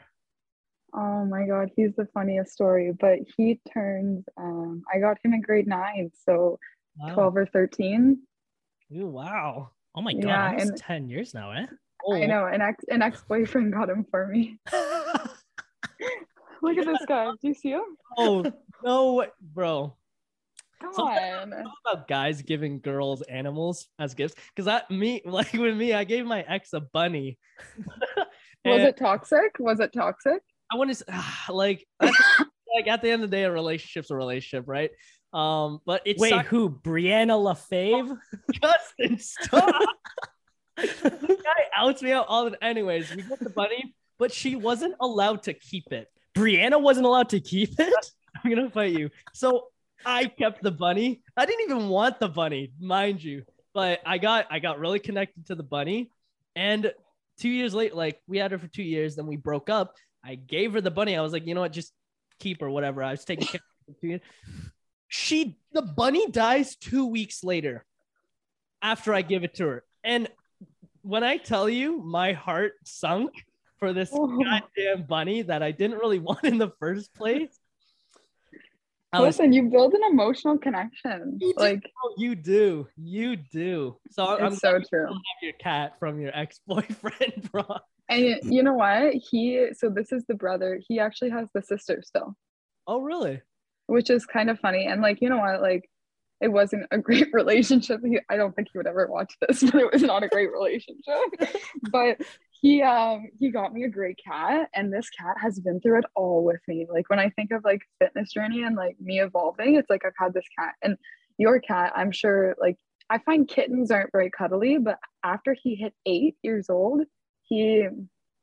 [0.95, 2.93] Oh my god, he's the funniest story.
[2.97, 6.57] But he turned um I got him in grade nine, so
[6.97, 7.13] wow.
[7.13, 8.17] 12 or 13.
[8.95, 11.65] Ooh, wow Oh my god, Yeah, and- 10 years now, eh?
[12.05, 14.59] oh, I know, an ex an ex-boyfriend got him for me.
[16.61, 17.25] Look at this guy.
[17.41, 17.97] Do you see him?
[18.17, 18.45] oh
[18.83, 19.93] no bro
[20.81, 21.63] Come Sometimes- on.
[21.63, 26.03] How about guys giving girls animals as gifts because that me like with me i
[26.03, 27.37] gave my ex a bunny
[28.65, 29.55] Was it toxic?
[29.59, 30.41] Was it toxic?
[30.71, 31.05] I want to
[31.53, 34.91] like like at the end of the day, a relationship's a relationship, right?
[35.33, 36.69] Um, but it's Wait, who?
[36.69, 38.17] Brianna LaFave?
[38.53, 39.73] Justin, stop.
[40.77, 43.13] the guy outs me out all the anyways.
[43.15, 46.07] We got the bunny, but she wasn't allowed to keep it.
[46.35, 48.11] Brianna wasn't allowed to keep it?
[48.43, 49.09] I'm gonna fight you.
[49.33, 49.67] So
[50.05, 51.21] I kept the bunny.
[51.35, 55.47] I didn't even want the bunny, mind you, but I got I got really connected
[55.47, 56.11] to the bunny,
[56.55, 56.91] and
[57.39, 59.93] two years later, like we had her for two years, then we broke up.
[60.23, 61.15] I gave her the bunny.
[61.15, 61.93] I was like, you know what, just
[62.39, 63.03] keep her, whatever.
[63.03, 64.21] I was taking care of her two years.
[65.07, 67.85] She the bunny dies two weeks later
[68.81, 69.83] after I give it to her.
[70.03, 70.27] And
[71.01, 73.31] when I tell you my heart sunk
[73.79, 74.27] for this Oh.
[74.43, 77.57] goddamn bunny that I didn't really want in the first place.
[79.13, 81.37] I was Listen, you build an emotional connection.
[81.39, 81.63] You do.
[81.63, 82.87] Like Oh, you do.
[82.97, 83.97] You do.
[84.11, 85.05] So I'm it's so you true.
[85.07, 87.63] have your cat from your ex-boyfriend, bro.
[88.09, 89.13] And you know what?
[89.13, 90.79] He so this is the brother.
[90.87, 92.35] He actually has the sister still,
[92.85, 93.41] Oh, really?
[93.87, 94.85] which is kind of funny.
[94.85, 95.61] And like, you know what?
[95.61, 95.89] Like
[96.41, 98.01] it wasn't a great relationship.
[98.05, 100.51] He, I don't think he would ever watch this, but it was not a great
[100.51, 101.49] relationship.
[101.91, 102.17] but
[102.61, 106.05] he um he got me a great cat and this cat has been through it
[106.15, 106.87] all with me.
[106.89, 110.13] Like when I think of like fitness journey and like me evolving, it's like I've
[110.17, 110.97] had this cat and
[111.37, 112.77] your cat, I'm sure like
[113.09, 117.01] I find kittens aren't very cuddly, but after he hit eight years old,
[117.43, 117.87] he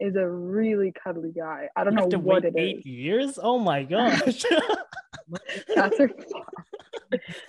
[0.01, 1.69] is a really cuddly guy.
[1.77, 2.87] I don't You know what it eight is.
[2.87, 3.39] years?
[3.43, 4.45] Oh my gosh.
[5.75, 6.11] Cats are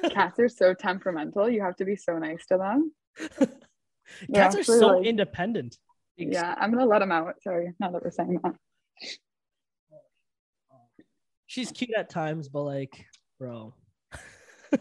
[0.09, 1.49] cats are so temperamental.
[1.49, 2.91] You have to be so nice to them.
[4.29, 5.77] They're Cats are so like- independent.
[6.17, 7.41] Yeah, I'm gonna let him out.
[7.41, 8.55] Sorry, now that we're saying that.
[11.47, 13.05] She's cute at times, but like,
[13.39, 13.73] bro.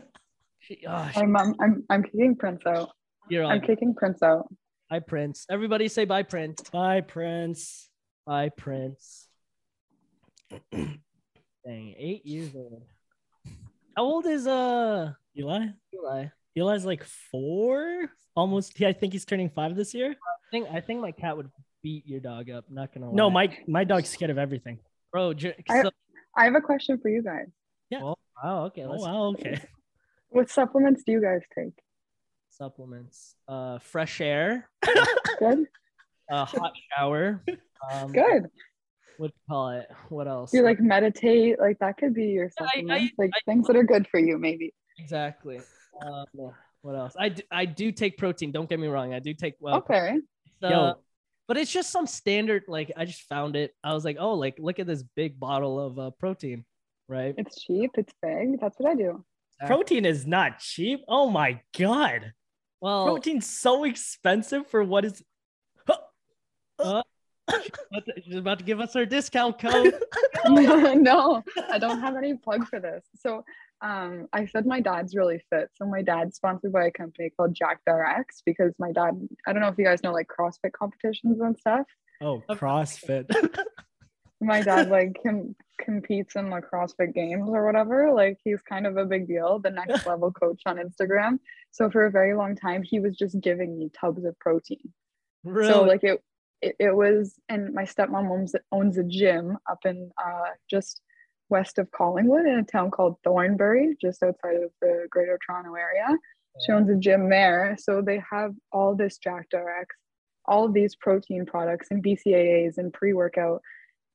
[0.61, 2.91] she, oh, she, I'm I'm I'm, I'm kicking Prince out.
[3.29, 4.47] you're I'm like, kicking Prince out.
[4.89, 5.47] bye, Prince.
[5.51, 6.63] Everybody say bye, Prince.
[6.71, 7.89] Bye, Prince.
[8.27, 9.29] Bye, Prince.
[10.73, 10.99] Dang,
[11.99, 12.85] eight years old.
[13.97, 15.67] How old is uh Eli?
[15.93, 16.27] Eli?
[16.57, 18.79] Eli's like four, almost.
[18.79, 20.15] Yeah, I think he's turning five this year.
[20.47, 21.51] I think I think my cat would
[21.83, 22.65] beat your dog up.
[22.71, 23.15] Not gonna lie.
[23.15, 24.79] No, my my dog's scared of everything.
[25.13, 25.33] bro.
[25.35, 25.91] j- I- so-
[26.37, 27.47] I have a question for you guys.
[27.91, 28.01] Yeah.
[28.03, 28.65] Oh, wow.
[28.67, 28.83] Okay.
[28.83, 29.61] Oh wow, okay.
[30.31, 31.75] What supplements do you guys take?
[32.51, 33.35] supplements.
[33.49, 34.69] Uh, fresh air.
[35.41, 35.67] Good.
[36.31, 37.43] A hot shower.
[37.93, 38.45] Um, Good.
[39.19, 39.87] What do you call it?
[40.09, 40.55] What else?
[40.55, 41.59] You like meditate?
[41.59, 43.15] Like that could be your Yeah, I- I- supplements.
[43.19, 44.73] like I- things that are good for you, maybe.
[44.99, 45.61] exactly.
[46.01, 46.27] Um,
[46.83, 47.15] what else?
[47.19, 48.53] I do, I do take protein.
[48.53, 49.13] Don't get me wrong.
[49.15, 49.77] I do take well.
[49.79, 50.17] Okay.
[50.65, 50.95] Uh, Yo.
[51.47, 52.65] but it's just some standard.
[52.69, 53.75] Like I just found it.
[53.83, 56.65] I was like, oh, like look at this big bottle of uh, protein,
[57.09, 57.35] right?
[57.37, 58.61] It's cheap, it's big.
[58.61, 59.25] That's what I do.
[59.67, 61.01] Protein is not cheap.
[61.09, 62.33] Oh my god.
[62.81, 65.23] Well, Protein's so expensive for what is
[66.77, 67.05] what
[68.07, 69.95] the- she's about to give us her discount code.
[70.47, 73.05] no, I don't have any plug for this.
[73.21, 73.45] So
[73.85, 75.69] um I said my dad's really fit.
[75.75, 79.61] So my dad's sponsored by a company called Jack RX because my dad, I don't
[79.61, 81.87] know if you guys know like CrossFit competitions and stuff.
[82.23, 83.27] oh CrossFit.
[84.41, 88.13] My dad like com- competes in the CrossFit games or whatever.
[88.13, 91.39] Like he's kind of a big deal, the next level coach on Instagram.
[91.71, 94.93] So for a very long time, he was just giving me tubs of protein.
[95.45, 95.73] Really?
[95.73, 96.23] So like it,
[96.61, 101.01] it, it was, and my stepmom owns, owns a gym up in uh, just
[101.51, 106.07] west of Collingwood in a town called Thornbury, just outside of the Greater Toronto area.
[106.65, 109.95] She owns a gym there, so they have all this Jack RX
[110.47, 113.63] all these protein products and BCAAs and pre-workout.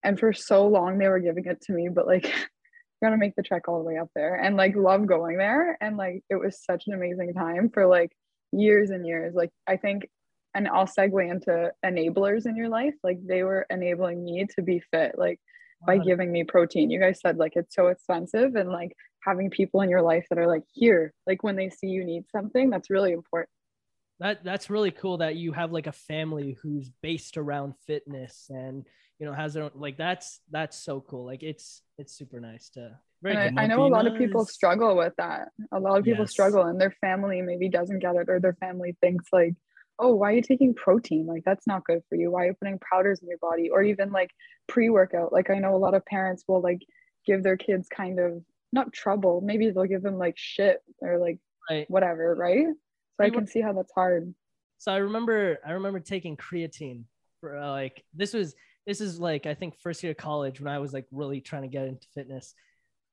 [0.03, 2.31] And for so long they were giving it to me, but like
[3.03, 5.77] gonna make the trek all the way up there and like love going there.
[5.81, 8.11] And like it was such an amazing time for like
[8.51, 9.33] years and years.
[9.35, 10.09] Like I think
[10.55, 12.95] and I'll segue into enablers in your life.
[13.03, 15.39] Like they were enabling me to be fit, like
[15.85, 16.89] by giving me protein.
[16.89, 20.39] You guys said like it's so expensive and like having people in your life that
[20.39, 23.49] are like here, like when they see you need something, that's really important.
[24.19, 28.85] That that's really cool that you have like a family who's based around fitness and
[29.17, 31.25] you know has their own like that's that's so cool.
[31.25, 34.95] Like it's it's super nice to very I, I, know a lot of people struggle
[34.95, 35.49] with that.
[35.73, 36.31] A lot of people yes.
[36.31, 39.55] struggle and their family maybe doesn't get it or their family thinks like
[39.99, 41.25] oh, why are you taking protein?
[41.27, 42.31] Like, that's not good for you.
[42.31, 43.69] Why are you putting powders in your body?
[43.69, 44.31] Or even like
[44.67, 45.33] pre workout.
[45.33, 46.81] Like, I know a lot of parents will like
[47.25, 51.39] give their kids kind of not trouble, maybe they'll give them like shit or like
[51.69, 51.89] right.
[51.89, 52.67] whatever, right?
[53.17, 54.33] So I can see how that's hard.
[54.77, 57.03] So I remember, I remember taking creatine
[57.41, 60.71] for uh, like, this was, this is like, I think first year of college when
[60.71, 62.53] I was like really trying to get into fitness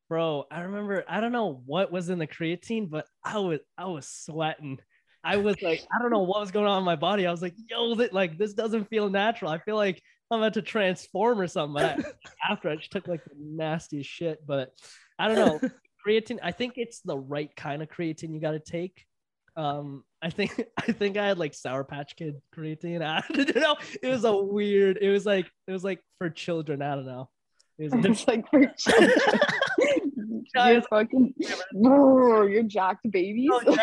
[0.09, 3.87] bro i remember i don't know what was in the creatine but i was i
[3.87, 4.79] was sweating
[5.27, 7.27] I was like, I don't know what was going on in my body.
[7.27, 9.51] I was like, yo, that like this doesn't feel natural.
[9.51, 11.83] I feel like I'm about to transform or something.
[11.83, 12.15] But
[12.49, 14.39] after I just took like the nastiest shit.
[14.47, 14.71] But
[15.19, 15.69] I don't know.
[16.07, 19.05] creatine, I think it's the right kind of creatine you gotta take.
[19.57, 23.03] Um, I think I think I had like Sour Patch Kid creatine.
[23.03, 23.77] I don't know.
[24.01, 26.83] It was a weird, it was like it was like for children.
[26.83, 27.29] I don't know.
[27.79, 29.11] It was, it was like for children.
[30.55, 31.35] You're fucking
[31.85, 33.49] oh, you're jacked baby.
[33.51, 33.61] Oh,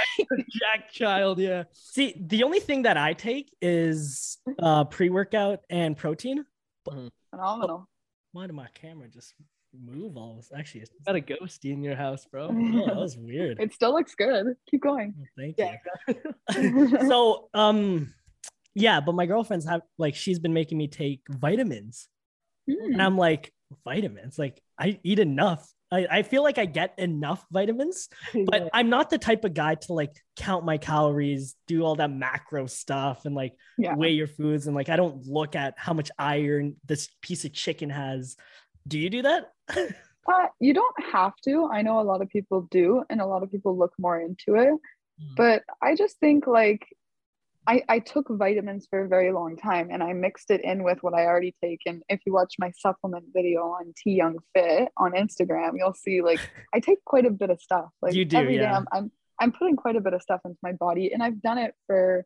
[0.49, 1.63] jacked, child, yeah.
[1.71, 6.45] See, the only thing that I take is uh pre-workout and protein.
[6.87, 7.07] Mm-hmm.
[7.31, 7.87] Phenomenal.
[8.31, 9.33] Why did my camera just
[9.73, 10.51] move all this?
[10.55, 12.49] Actually, it's got a ghosty in your house, bro.
[12.51, 13.59] Oh, that was weird.
[13.59, 14.55] It still looks good.
[14.69, 15.13] Keep going.
[15.19, 15.75] Oh, thank yeah.
[16.07, 16.97] you.
[17.07, 18.13] so, um,
[18.75, 22.07] yeah, but my girlfriend's have like she's been making me take vitamins,
[22.69, 22.75] mm.
[22.85, 24.37] and I'm like, vitamins?
[24.37, 28.69] Like I eat enough I, I feel like I get enough vitamins, but yeah.
[28.73, 32.65] I'm not the type of guy to like count my calories, do all that macro
[32.65, 33.95] stuff, and like yeah.
[33.95, 34.65] weigh your foods.
[34.65, 38.35] And like, I don't look at how much iron this piece of chicken has.
[38.87, 39.51] Do you do that?
[39.69, 41.69] uh, you don't have to.
[41.71, 44.55] I know a lot of people do, and a lot of people look more into
[44.55, 44.73] it.
[44.73, 45.35] Mm.
[45.37, 46.87] But I just think like
[47.65, 51.01] I, I took vitamins for a very long time and I mixed it in with
[51.01, 51.79] what I already take.
[51.85, 56.21] And if you watch my supplement video on T Young Fit on Instagram, you'll see
[56.21, 56.39] like
[56.73, 57.89] I take quite a bit of stuff.
[58.01, 58.61] Like you do, every yeah.
[58.61, 61.41] day I'm, I'm I'm putting quite a bit of stuff into my body and I've
[61.41, 62.25] done it for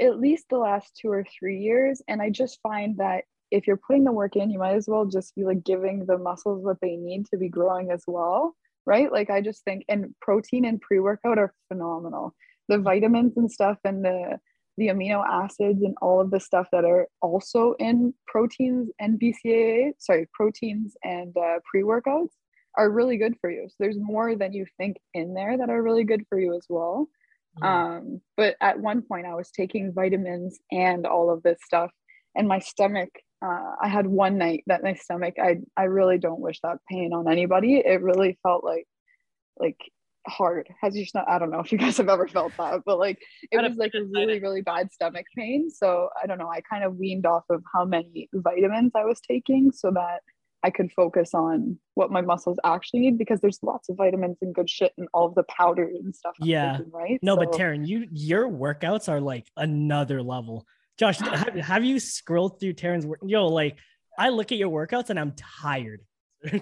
[0.00, 2.00] at least the last two or three years.
[2.06, 5.06] And I just find that if you're putting the work in, you might as well
[5.06, 8.54] just be like giving the muscles what they need to be growing as well.
[8.86, 9.10] Right.
[9.10, 12.34] Like I just think and protein and pre-workout are phenomenal.
[12.68, 14.38] The vitamins and stuff and the
[14.78, 19.92] the amino acids and all of the stuff that are also in proteins and BCAA,
[19.98, 22.30] sorry, proteins and uh, pre workouts
[22.76, 23.66] are really good for you.
[23.68, 26.64] So there's more than you think in there that are really good for you as
[26.68, 27.08] well.
[27.60, 27.66] Mm.
[27.66, 31.90] Um, but at one point, I was taking vitamins and all of this stuff,
[32.34, 33.10] and my stomach.
[33.40, 35.34] Uh, I had one night that my stomach.
[35.40, 37.76] I I really don't wish that pain on anybody.
[37.76, 38.86] It really felt like
[39.58, 39.78] like
[40.28, 40.68] hard.
[40.80, 41.28] Has your stomach?
[41.28, 43.18] I don't know if you guys have ever felt that, but like
[43.50, 45.70] it was like a really really bad stomach pain.
[45.70, 46.48] So I don't know.
[46.48, 50.20] I kind of weaned off of how many vitamins I was taking so that
[50.62, 54.54] I could focus on what my muscles actually need because there's lots of vitamins and
[54.54, 56.34] good shit and all of the powders and stuff.
[56.40, 57.18] I'm yeah, taking, right.
[57.22, 60.66] No, so, but Taryn, you your workouts are like another level.
[60.98, 63.20] Josh, have, have you scrolled through Taryn's work?
[63.24, 63.78] Yo, like
[64.18, 66.02] I look at your workouts and I'm tired.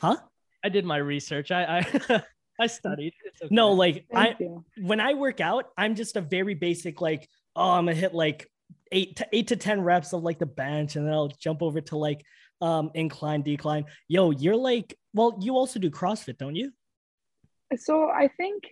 [0.00, 0.16] huh?
[0.64, 1.50] I did my research.
[1.50, 2.22] I I
[2.62, 3.14] I studied.
[3.42, 3.54] Okay.
[3.54, 4.64] No, like Thank I you.
[4.80, 8.48] when I work out, I'm just a very basic like, oh, I'm gonna hit like
[8.92, 11.80] eight to eight to ten reps of like the bench, and then I'll jump over
[11.80, 12.24] to like
[12.60, 13.84] um incline, decline.
[14.08, 16.72] Yo, you're like, well, you also do CrossFit, don't you?
[17.76, 18.64] So I think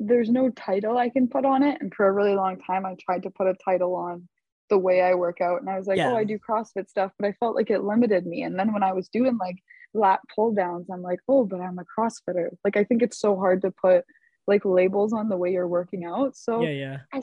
[0.00, 2.96] there's no title I can put on it, and for a really long time, I
[2.98, 4.28] tried to put a title on
[4.68, 6.10] the way I work out, and I was like, yeah.
[6.10, 8.42] oh, I do CrossFit stuff, but I felt like it limited me.
[8.42, 9.56] And then when I was doing like
[9.98, 12.48] lat pull downs i'm like oh but i'm a crossfitter.
[12.64, 14.04] Like i think it's so hard to put
[14.46, 16.36] like labels on the way you're working out.
[16.36, 16.96] So yeah yeah.
[17.12, 17.22] I,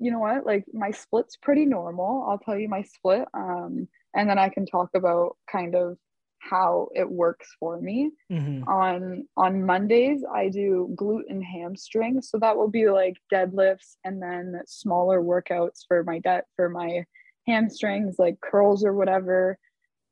[0.00, 0.44] you know what?
[0.44, 2.26] Like my split's pretty normal.
[2.28, 5.96] I'll tell you my split um and then i can talk about kind of
[6.38, 8.10] how it works for me.
[8.30, 8.68] Mm-hmm.
[8.68, 12.20] on on mondays i do glute and hamstring.
[12.22, 17.04] So that will be like deadlifts and then smaller workouts for my debt for my
[17.46, 19.58] hamstrings like curls or whatever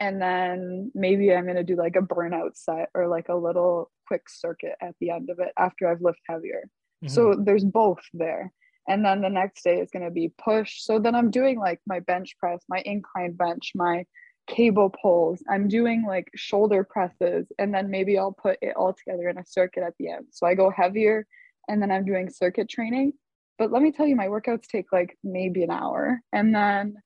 [0.02, 3.88] and then maybe I'm going to do like a burnout set or like a little
[4.08, 6.64] quick circuit at the end of it after I've lifted heavier.
[7.04, 7.14] Mm-hmm.
[7.14, 8.52] So there's both there.
[8.88, 10.82] And then the next day is going to be push.
[10.82, 14.04] So then I'm doing like my bench press, my incline bench, my
[14.48, 15.40] cable pulls.
[15.48, 19.46] I'm doing like shoulder presses, and then maybe I'll put it all together in a
[19.46, 20.26] circuit at the end.
[20.32, 21.28] So I go heavier,
[21.68, 23.12] and then I'm doing circuit training.
[23.56, 26.20] But let me tell you, my workouts take like maybe an hour.
[26.32, 26.96] And then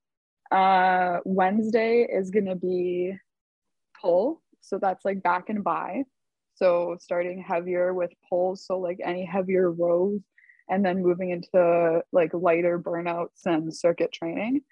[0.50, 3.14] uh, Wednesday is going to be
[4.00, 4.42] pull.
[4.60, 6.04] So that's like back and by.
[6.54, 8.66] So starting heavier with pulls.
[8.66, 10.20] So like any heavier rows
[10.68, 14.62] and then moving into like lighter burnouts and circuit training.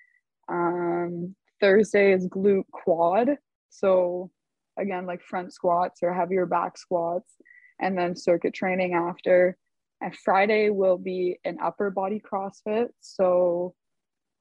[0.48, 3.36] Um, Thursday is glute quad.
[3.70, 4.30] So
[4.76, 7.32] again, like front squats or heavier back squats,
[7.80, 9.56] and then circuit training after.
[10.00, 12.88] And Friday will be an upper body CrossFit.
[13.00, 13.74] So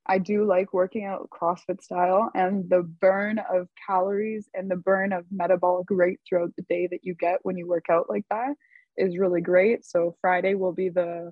[0.06, 5.14] I do like working out CrossFit style and the burn of calories and the burn
[5.14, 8.54] of metabolic rate throughout the day that you get when you work out like that
[8.98, 9.86] is really great.
[9.86, 11.32] So Friday will be the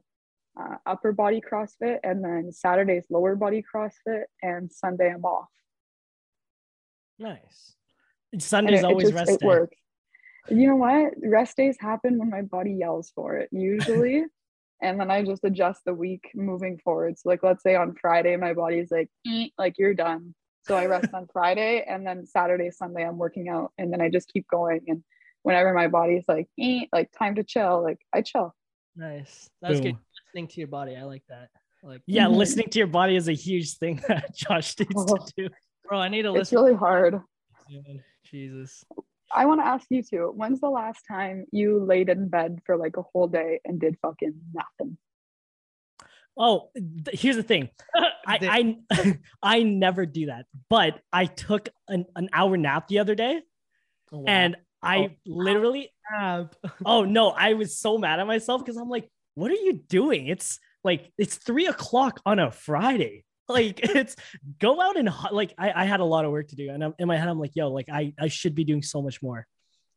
[0.60, 5.50] uh, upper body CrossFit and then Saturday's lower body CrossFit and Sunday I'm off.
[7.20, 7.76] Nice.
[8.40, 9.48] Sunday's it, always it just, rest it day.
[9.48, 9.78] Works.
[10.50, 11.14] You know what?
[11.22, 14.24] Rest days happen when my body yells for it usually.
[14.82, 17.18] and then I just adjust the week moving forward.
[17.18, 19.10] So like let's say on Friday my body's like
[19.58, 20.34] like you're done.
[20.68, 24.10] So I rest on Friday and then Saturday, Sunday I'm working out and then I
[24.10, 25.04] just keep going and
[25.44, 26.48] whenever my body's like
[26.92, 28.54] like time to chill, like I chill.
[28.96, 29.50] Nice.
[29.62, 29.84] That's Boom.
[29.84, 29.98] good.
[30.28, 30.96] Listening to your body.
[30.96, 31.50] I like that.
[31.84, 32.36] Like yeah, mm-hmm.
[32.36, 35.18] listening to your body is a huge thing that Josh needs oh.
[35.18, 35.50] to do.
[35.88, 36.42] Bro, I need to listen.
[36.42, 37.22] It's really hard.
[38.26, 38.84] Jesus.
[39.34, 40.32] I want to ask you too.
[40.36, 43.98] When's the last time you laid in bed for like a whole day and did
[44.02, 44.98] fucking nothing?
[46.38, 47.70] Oh, th- here's the thing.
[48.26, 53.16] I, I I never do that, but I took an, an hour nap the other
[53.16, 53.42] day,
[54.12, 54.26] oh, wow.
[54.28, 55.92] and I oh, literally.
[56.86, 60.28] oh no, I was so mad at myself because I'm like, what are you doing?
[60.28, 64.16] It's like it's three o'clock on a Friday like it's
[64.60, 66.94] go out and like I, I had a lot of work to do and I'm,
[67.00, 69.48] in my head i'm like yo like i i should be doing so much more.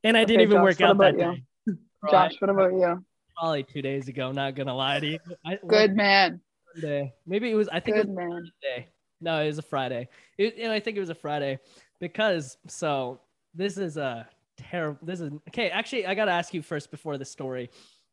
[0.02, 1.18] And i okay, didn't even Josh, work out that you?
[1.18, 1.76] day.
[2.10, 3.04] Josh what about you?
[3.38, 5.18] Probably two days ago not gonna lie to you.
[5.44, 6.40] I, good man.
[6.74, 7.12] Monday.
[7.26, 8.28] maybe it was i think good it was man.
[8.28, 8.88] Monday.
[9.20, 10.08] no it was a friday.
[10.38, 11.58] It, and i think it was a friday
[12.00, 13.20] because so
[13.54, 17.24] this is a terrible this is okay actually i gotta ask you first before the
[17.24, 17.70] story.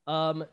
[0.08, 0.46] Um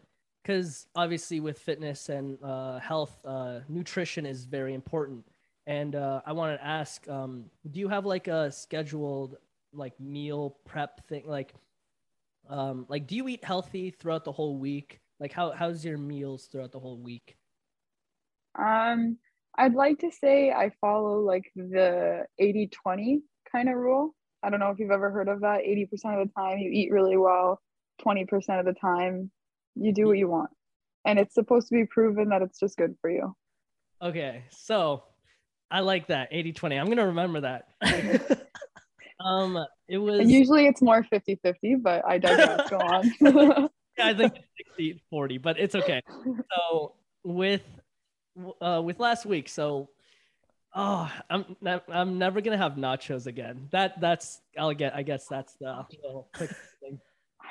[0.48, 5.22] because obviously with fitness and uh, health, uh, nutrition is very important.
[5.66, 9.36] And uh, I wanted to ask, um, do you have like a scheduled
[9.74, 11.24] like meal prep thing?
[11.26, 11.52] Like,
[12.48, 15.00] um, like do you eat healthy throughout the whole week?
[15.20, 17.36] Like, how how's your meals throughout the whole week?
[18.58, 19.18] Um,
[19.58, 23.18] I'd like to say I follow like the 80-20
[23.52, 24.14] kind of rule.
[24.42, 25.60] I don't know if you've ever heard of that.
[25.60, 25.90] 80%
[26.22, 27.60] of the time you eat really well,
[28.02, 28.26] 20%
[28.58, 29.30] of the time
[29.74, 30.50] you do what you want.
[31.04, 33.34] And it's supposed to be proven that it's just good for you.
[34.00, 35.02] Okay so
[35.70, 37.68] i like that 80 20 i'm gonna remember that.
[39.20, 42.70] Um it was usually it's more 50 50 but i digress.
[42.70, 43.10] Go on.
[43.98, 44.32] Yeah i think
[44.76, 46.00] 60 40 but it's okay.
[46.24, 47.62] So with
[48.60, 49.88] uh with last week so
[50.76, 51.56] oh i'm
[51.90, 53.66] i'm never gonna have nachos again.
[53.72, 55.84] That that's i'll get i guess that's the
[56.36, 57.00] thing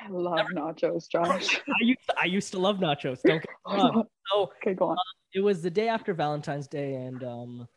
[0.00, 1.60] I love Never, nachos, Josh.
[1.66, 3.20] I used to, I used to love nachos.
[3.22, 4.04] Don't get me wrong.
[4.30, 4.90] So okay, go on.
[4.90, 4.98] Um,
[5.32, 7.68] it was the day after Valentine's Day, and um,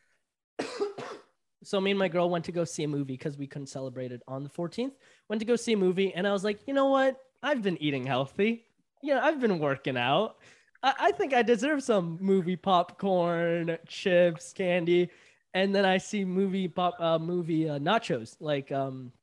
[1.63, 4.12] so me and my girl went to go see a movie because we couldn't celebrate
[4.12, 4.91] it on the 14th.
[5.29, 7.15] Went to go see a movie, and I was like, you know what?
[7.41, 8.65] I've been eating healthy.
[9.01, 10.39] Yeah, I've been working out.
[10.84, 15.10] I, I think I deserve some movie popcorn, chips, candy,
[15.53, 19.13] and then I see movie pop uh, movie uh, nachos like um.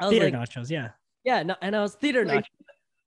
[0.00, 0.88] I was Theater like, nachos, yeah
[1.24, 2.46] yeah, no, and I was theater like,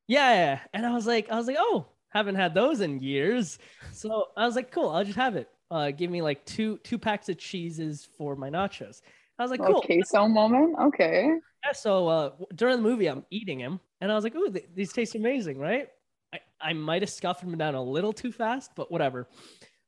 [0.08, 3.60] yeah, yeah, and I was like, I was like, oh, haven't had those in years.
[3.91, 5.49] So I was like, cool, I'll just have it.
[5.71, 9.01] Uh, give me like two two packs of cheeses for my nachos.
[9.38, 9.78] I was like, cool.
[9.78, 10.75] Okay, so moment.
[10.80, 11.30] Okay.
[11.63, 11.71] Yeah.
[11.73, 14.93] So uh, during the movie, I'm eating them, and I was like, ooh, th- these
[14.93, 15.89] taste amazing, right?
[16.34, 19.28] I, I might have scuffed them down a little too fast, but whatever.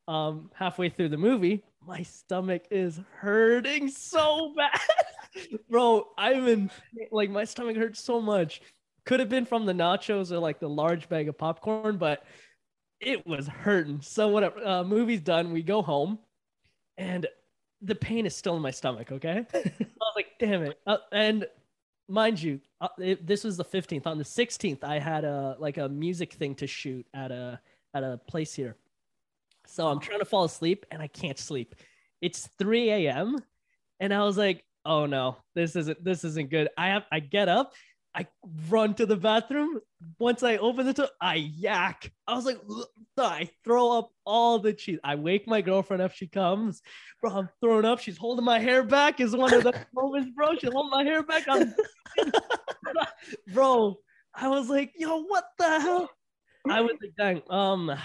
[0.07, 4.79] Um, halfway through the movie, my stomach is hurting so bad.
[5.69, 6.71] Bro, I'm in
[7.11, 8.61] like my stomach hurts so much.
[9.05, 12.23] Could have been from the nachos or like the large bag of popcorn, but
[12.99, 14.01] it was hurting.
[14.01, 14.65] So whatever.
[14.65, 15.51] Uh, movie's done.
[15.51, 16.19] We go home,
[16.97, 17.27] and
[17.81, 19.11] the pain is still in my stomach.
[19.11, 20.79] Okay, I was like, damn it.
[20.85, 21.47] Uh, and
[22.09, 24.07] mind you, uh, it, this was the 15th.
[24.07, 27.59] On the 16th, I had a like a music thing to shoot at a
[27.93, 28.75] at a place here.
[29.67, 31.75] So I'm trying to fall asleep and I can't sleep.
[32.21, 33.38] It's 3 a.m.
[33.99, 36.69] And I was like, oh no, this isn't this isn't good.
[36.77, 37.73] I have I get up,
[38.17, 38.25] I
[38.67, 39.79] run to the bathroom.
[40.17, 42.11] Once I open the door, I yak.
[42.25, 42.57] I was like,
[43.15, 44.97] I throw up all the cheese.
[45.03, 46.13] I wake my girlfriend up.
[46.13, 46.81] she comes.
[47.21, 47.99] Bro, I'm throwing up.
[47.99, 49.19] She's holding my hair back.
[49.19, 50.55] Is one of the moments, bro.
[50.55, 51.43] She's holding my hair back.
[51.47, 51.75] I'm
[53.53, 53.97] bro.
[54.33, 56.09] I was like, yo, what the hell?
[56.67, 57.43] I was like, dang.
[57.51, 57.95] Um,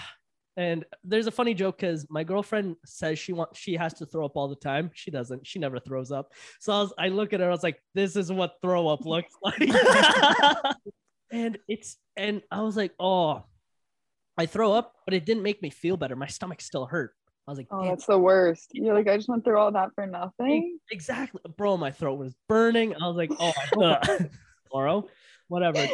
[0.55, 4.25] and there's a funny joke because my girlfriend says she wants she has to throw
[4.25, 4.91] up all the time.
[4.93, 5.47] She doesn't.
[5.47, 6.33] She never throws up.
[6.59, 7.47] So I, was, I look at her.
[7.47, 9.61] I was like, this is what throw up looks like.
[11.31, 13.43] and it's and I was like, oh,
[14.37, 16.15] I throw up, but it didn't make me feel better.
[16.15, 17.13] My stomach still hurt.
[17.47, 18.69] I was like, Oh, that's the worst.
[18.73, 20.77] You're like, I just went through all that for nothing.
[20.91, 21.77] exactly, bro.
[21.77, 22.95] My throat was burning.
[22.95, 24.29] I was like, oh, I hope I-
[24.71, 25.07] tomorrow,
[25.47, 25.87] whatever.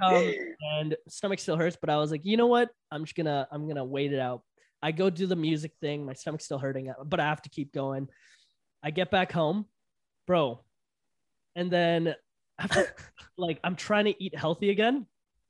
[0.00, 0.34] Comes
[0.72, 2.70] and stomach still hurts, but I was like, you know what?
[2.90, 4.42] I'm just gonna I'm gonna wait it out.
[4.82, 6.04] I go do the music thing.
[6.04, 8.08] My stomach's still hurting, uh, but I have to keep going.
[8.82, 9.66] I get back home,
[10.26, 10.60] bro,
[11.56, 12.14] and then
[12.58, 12.94] after,
[13.38, 15.06] like I'm trying to eat healthy again,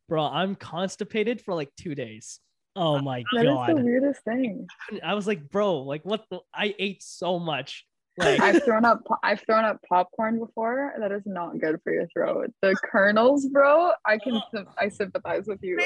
[0.09, 0.23] bro.
[0.25, 2.41] I'm constipated for like two days.
[2.77, 3.45] Oh my god.
[3.45, 4.67] That is the weirdest thing.
[5.03, 6.25] I was like, bro, like what?
[6.31, 6.41] The?
[6.53, 7.87] I ate so much.
[8.17, 10.93] Like, I've thrown up I've thrown up popcorn before.
[10.99, 12.53] That is not good for your throat.
[12.62, 13.91] The kernels, bro.
[14.07, 14.41] I can
[14.79, 15.85] I sympathize with you.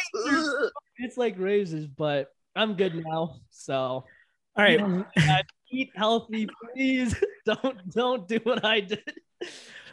[0.99, 3.37] it's like raises, but I'm good now.
[3.51, 4.05] So All
[4.57, 5.05] right.
[5.70, 7.14] eat healthy, please.
[7.47, 9.01] Don't don't do what I did.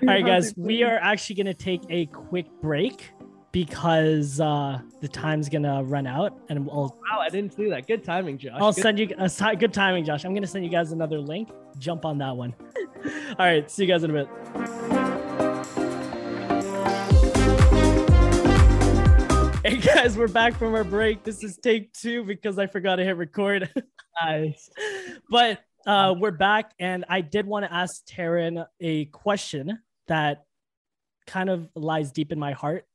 [0.01, 3.11] All right, guys, we are actually going to take a quick break
[3.55, 7.87] because uh, the time's to run out and we'll Wow, I didn't see that.
[7.87, 8.51] Good timing, Josh.
[8.59, 10.25] I'll Good- send you a si- good timing, Josh.
[10.25, 11.49] I'm gonna send you guys another link.
[11.79, 12.53] Jump on that one.
[13.39, 14.27] All right, see you guys in a bit.
[19.63, 21.23] Hey guys, we're back from our break.
[21.23, 23.69] This is take two because I forgot to hit record.
[24.23, 24.69] Nice.
[25.29, 30.45] but uh, we're back, and I did want to ask Taryn a question that
[31.27, 32.85] kind of lies deep in my heart.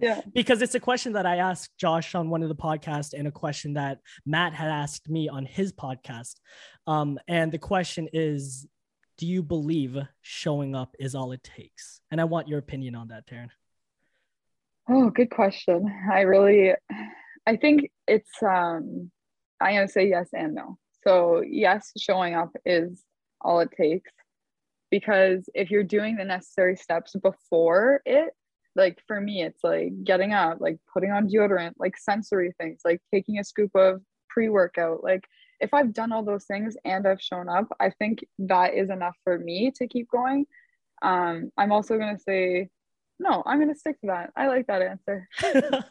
[0.00, 0.20] Yeah.
[0.34, 3.32] because it's a question that I asked Josh on one of the podcasts and a
[3.32, 6.34] question that Matt had asked me on his podcast.
[6.86, 8.66] Um, and the question is
[9.18, 12.00] Do you believe showing up is all it takes?
[12.10, 13.48] And I want your opinion on that, Taryn.
[14.88, 15.90] Oh, good question.
[16.12, 16.74] I really
[17.46, 19.10] I think it's um
[19.60, 20.78] I'm gonna say yes and no.
[21.06, 23.02] So yes, showing up is
[23.40, 24.10] all it takes
[24.90, 28.30] because if you're doing the necessary steps before it,
[28.76, 33.00] like for me, it's like getting up, like putting on deodorant, like sensory things, like
[33.12, 35.02] taking a scoop of pre-workout.
[35.04, 35.24] Like
[35.60, 39.16] if I've done all those things and I've shown up, I think that is enough
[39.24, 40.46] for me to keep going.
[41.02, 42.68] Um, I'm also gonna say
[43.18, 44.32] no, I'm gonna stick to that.
[44.36, 45.28] I like that answer.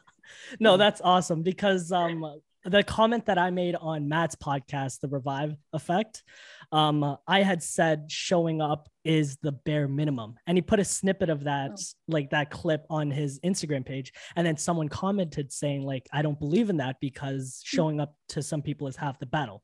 [0.59, 5.55] no, that's awesome because um the comment that I made on Matt's podcast, The Revive
[5.73, 6.23] Effect,
[6.71, 10.35] um, I had said showing up is the bare minimum.
[10.47, 11.83] And he put a snippet of that, Oh.
[12.07, 14.13] like that clip on his Instagram page.
[14.35, 18.41] And then someone commented saying, like, I don't believe in that because showing up to
[18.41, 19.63] some people is half the battle.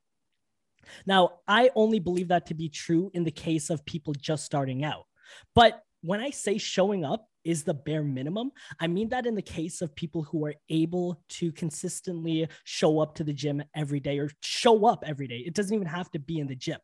[1.06, 4.84] Now, I only believe that to be true in the case of people just starting
[4.84, 5.06] out.
[5.56, 9.42] But when I say showing up is the bare minimum, I mean that in the
[9.42, 14.20] case of people who are able to consistently show up to the gym every day
[14.20, 15.44] or show up every day.
[15.46, 16.80] It doesn't even have to be in the gym.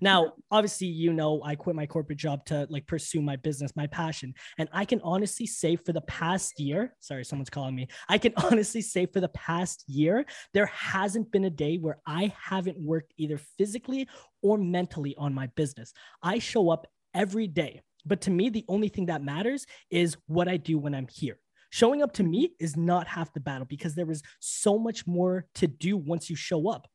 [0.00, 3.86] Now, obviously, you know, I quit my corporate job to like pursue my business, my
[3.86, 4.34] passion.
[4.58, 7.88] And I can honestly say for the past year, sorry, someone's calling me.
[8.08, 12.32] I can honestly say for the past year, there hasn't been a day where I
[12.40, 14.08] haven't worked either physically
[14.42, 15.92] or mentally on my business.
[16.22, 17.80] I show up every day.
[18.06, 21.38] But to me, the only thing that matters is what I do when I'm here.
[21.70, 25.46] Showing up to me is not half the battle because there is so much more
[25.56, 26.88] to do once you show up.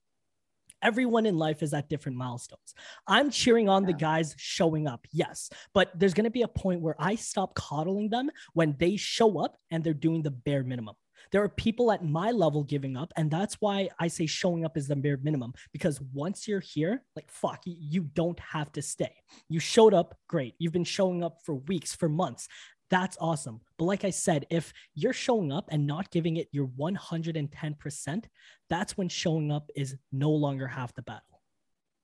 [0.82, 2.74] Everyone in life is at different milestones.
[3.06, 6.80] I'm cheering on the guys showing up, yes, but there's going to be a point
[6.80, 10.96] where I stop coddling them when they show up and they're doing the bare minimum.
[11.32, 14.78] There are people at my level giving up, and that's why I say showing up
[14.78, 19.14] is the bare minimum because once you're here, like fuck, you- don't have to stay.
[19.50, 20.56] You showed up, great.
[20.58, 22.48] You've been showing up for weeks, for months.
[22.90, 23.62] That's awesome.
[23.78, 28.24] But like I said, if you're showing up and not giving it your 110%,
[28.70, 31.42] that's when showing up is no longer half the battle.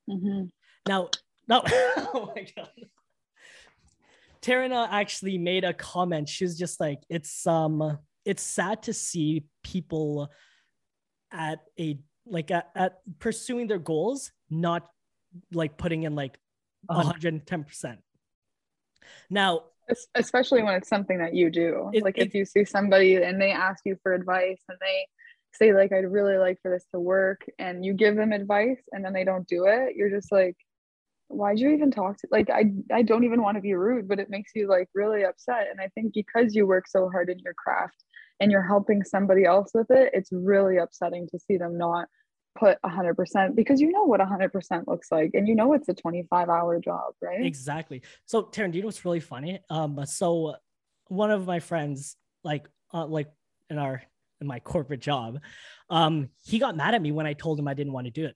[0.09, 0.45] Mm-hmm.
[0.87, 1.09] Now,
[1.47, 2.69] no, oh my god.
[4.41, 6.29] Taryn actually made a comment.
[6.29, 10.29] She was just like, it's um, it's sad to see people
[11.31, 14.87] at a like at, at pursuing their goals, not
[15.53, 16.37] like putting in like
[16.89, 17.13] Uh-huh.
[17.13, 17.97] 110%.
[19.29, 19.65] Now,
[20.15, 23.39] especially when it's something that you do It- like it- if you see somebody and
[23.39, 25.07] they ask you for advice and they
[25.53, 29.05] say like i'd really like for this to work and you give them advice and
[29.05, 30.57] then they don't do it you're just like
[31.27, 34.19] why'd you even talk to like I I don't even want to be rude, but
[34.19, 35.67] it makes you like really upset.
[35.71, 38.03] And I think because you work so hard in your craft
[38.39, 42.07] and you're helping somebody else with it, it's really upsetting to see them not
[42.57, 46.47] put 100% because you know what 100% looks like and you know it's a 25
[46.47, 47.45] hour job right?
[47.45, 48.01] Exactly.
[48.25, 49.59] So Taryn, do you know what's really funny?
[49.69, 50.55] Um so
[51.07, 53.27] one of my friends like uh, like
[53.69, 54.01] in our
[54.41, 55.39] in my corporate job
[55.89, 58.25] um he got mad at me when i told him i didn't want to do
[58.25, 58.35] it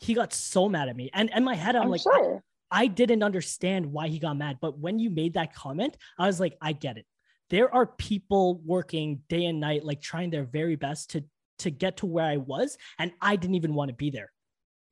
[0.00, 2.42] he got so mad at me and in my head i'm, I'm like sure.
[2.70, 6.26] I, I didn't understand why he got mad but when you made that comment i
[6.26, 7.06] was like i get it
[7.50, 11.24] there are people working day and night like trying their very best to
[11.60, 14.32] to get to where I was, and I didn't even want to be there.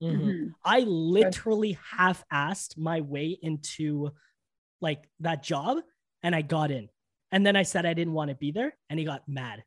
[0.03, 0.49] Mm-hmm.
[0.65, 4.11] I literally half assed my way into
[4.81, 5.79] like that job
[6.23, 6.89] and I got in.
[7.33, 9.65] And then I said I didn't want to be there and he got mad.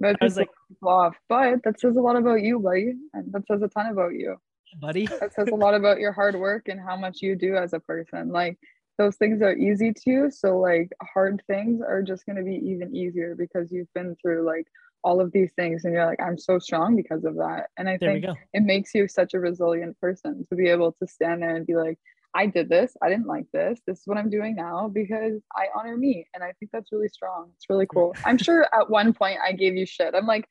[0.00, 0.48] But I was like,
[0.82, 1.16] off.
[1.28, 2.94] But that says a lot about you, buddy.
[3.14, 4.36] And that says a ton about you.
[4.80, 5.06] Buddy.
[5.06, 7.80] that says a lot about your hard work and how much you do as a
[7.80, 8.30] person.
[8.30, 8.58] Like
[8.98, 10.30] those things are easy to you.
[10.30, 14.66] So like hard things are just gonna be even easier because you've been through like
[15.04, 17.70] all of these things and you're like i'm so strong because of that.
[17.76, 21.06] And i there think it makes you such a resilient person to be able to
[21.06, 21.98] stand there and be like
[22.34, 22.96] i did this.
[23.02, 23.80] I didn't like this.
[23.86, 26.26] This is what i'm doing now because i honor me.
[26.34, 27.50] And i think that's really strong.
[27.56, 27.94] It's really mm.
[27.94, 28.14] cool.
[28.24, 30.14] I'm sure at one point i gave you shit.
[30.14, 30.46] I'm like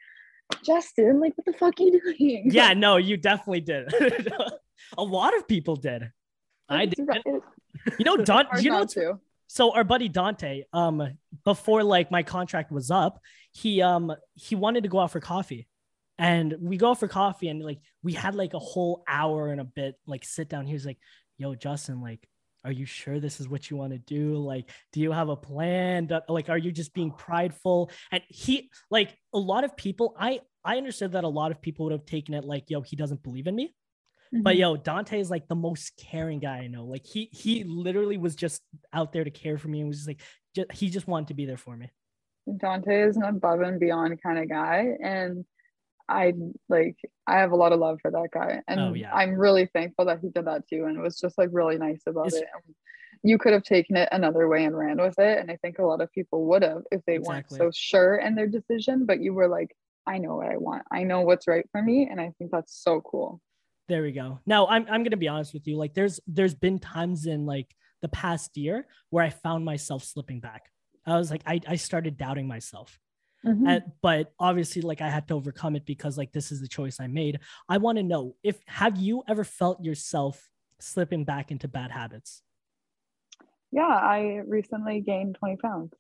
[0.64, 2.50] justin like what the fuck are you doing?
[2.52, 3.94] Yeah no you definitely did.
[4.98, 6.12] A lot of people did.
[6.68, 7.08] I did.
[8.00, 8.86] you know don you know
[9.48, 13.20] so our buddy dante um before like my contract was up
[13.52, 15.68] he um he wanted to go out for coffee.
[16.18, 19.60] And we go out for coffee and like we had like a whole hour and
[19.60, 20.68] a bit like sit down.
[20.68, 21.00] He was like
[21.38, 22.28] yo justin like
[22.64, 24.38] are you sure this is what you want to do?
[24.38, 26.10] Like do you have a plan?
[26.28, 27.92] Like are you just being prideful?
[28.12, 31.86] And he like a lot of people i i understood that a lot of people
[31.86, 33.74] would have taken it like yo he doesn't believe in me.
[34.34, 34.44] Mm-hmm.
[34.44, 36.86] but yo dante is like the most caring guy i know.
[36.86, 38.62] Like he he literally was just
[38.94, 40.22] out there to care for me and was just like
[40.56, 41.90] just, he just wanted to be there for me.
[42.58, 44.98] Dante is an above and beyond kind of guy.
[45.02, 45.46] And
[46.08, 46.34] I
[46.70, 46.98] like
[47.28, 48.62] I have a lot of love for that guy.
[48.68, 49.14] And oh, yeah.
[49.14, 50.86] I'm really thankful that he did that too.
[50.86, 52.48] And it was just like really nice about it's, it.
[52.54, 52.76] And
[53.24, 55.40] you could have taken it another way and ran with it.
[55.40, 57.60] And I think a lot of people would have if they exactly.
[57.60, 59.06] weren't so sure in their decision.
[59.06, 59.76] But you were like,
[60.08, 60.84] I know what I want.
[60.92, 62.08] I know what's right for me.
[62.10, 63.42] And I think that's so cool.
[63.88, 64.40] There we go.
[64.46, 65.76] Now I'm I'm gonna be honest with you.
[65.78, 70.40] Like there's there's been times in like the past year where I found myself slipping
[70.40, 70.64] back
[71.06, 73.00] I was like, I, I started doubting myself.
[73.46, 73.68] Mm-hmm.
[73.68, 77.00] And, but obviously, like I had to overcome it because like this is the choice
[77.00, 77.40] I made.
[77.68, 82.44] I want to know if have you ever felt yourself slipping back into bad habits?
[83.72, 85.94] Yeah, I recently gained 20 pounds.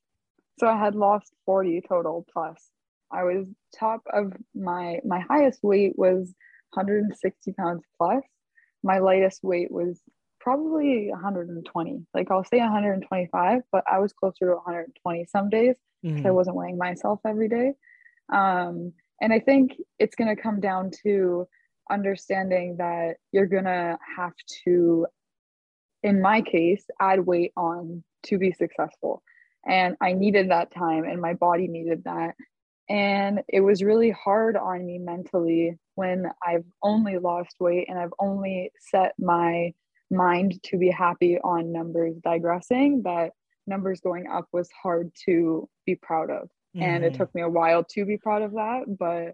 [0.60, 2.62] So I had lost 40 total plus.
[3.12, 6.34] I was top of my my highest weight was
[6.74, 8.24] 160 pounds plus.
[8.84, 10.00] My lightest weight was
[10.42, 16.18] probably 120 like i'll say 125 but i was closer to 120 some days because
[16.18, 16.28] mm-hmm.
[16.28, 17.74] i wasn't weighing myself every day.
[18.34, 21.48] Um, and i think it's going to come down to
[21.90, 24.34] understanding that you're going to have
[24.64, 25.06] to
[26.04, 29.22] in my case add weight on to be successful.
[29.68, 32.36] And i needed that time and my body needed that.
[32.90, 38.14] And it was really hard on me mentally when i've only lost weight and i've
[38.20, 39.74] only set my
[40.12, 43.32] mind to be happy on numbers digressing that
[43.68, 46.50] numbers going up was hard to be proud of.
[46.76, 46.84] Mm-hmm.
[46.84, 47.18] and it mm-hmm.
[47.18, 49.34] took me a while to be proud of that but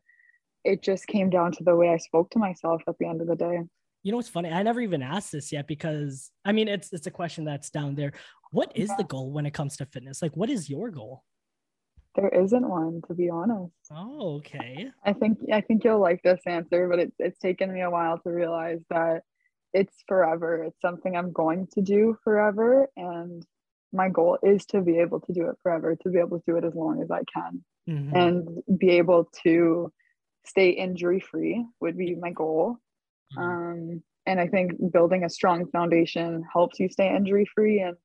[0.63, 3.27] it just came down to the way i spoke to myself at the end of
[3.27, 3.59] the day.
[4.01, 7.05] You know what's funny i never even asked this yet because i mean it's it's
[7.05, 8.13] a question that's down there.
[8.51, 10.21] What is the goal when it comes to fitness?
[10.21, 11.23] Like what is your goal?
[12.15, 13.73] There isn't one to be honest.
[13.91, 14.89] Oh okay.
[15.05, 18.17] I think i think you'll like this answer but it's it's taken me a while
[18.19, 19.21] to realize that
[19.73, 20.63] it's forever.
[20.63, 22.87] It's something I'm going to do forever.
[22.95, 23.45] And
[23.93, 26.57] my goal is to be able to do it forever, to be able to do
[26.57, 28.15] it as long as I can mm-hmm.
[28.15, 29.91] and be able to
[30.45, 32.77] stay injury free would be my goal.
[33.37, 33.41] Mm-hmm.
[33.41, 37.95] Um, and I think building a strong foundation helps you stay injury free and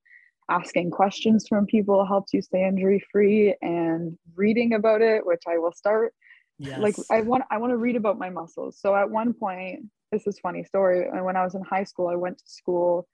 [0.48, 5.58] asking questions from people helps you stay injury free and reading about it, which I
[5.58, 6.12] will start.
[6.58, 6.78] Yes.
[6.78, 8.78] Like I want I want to read about my muscles.
[8.78, 11.08] So at one point this is funny story.
[11.08, 13.08] And when I was in high school, I went to school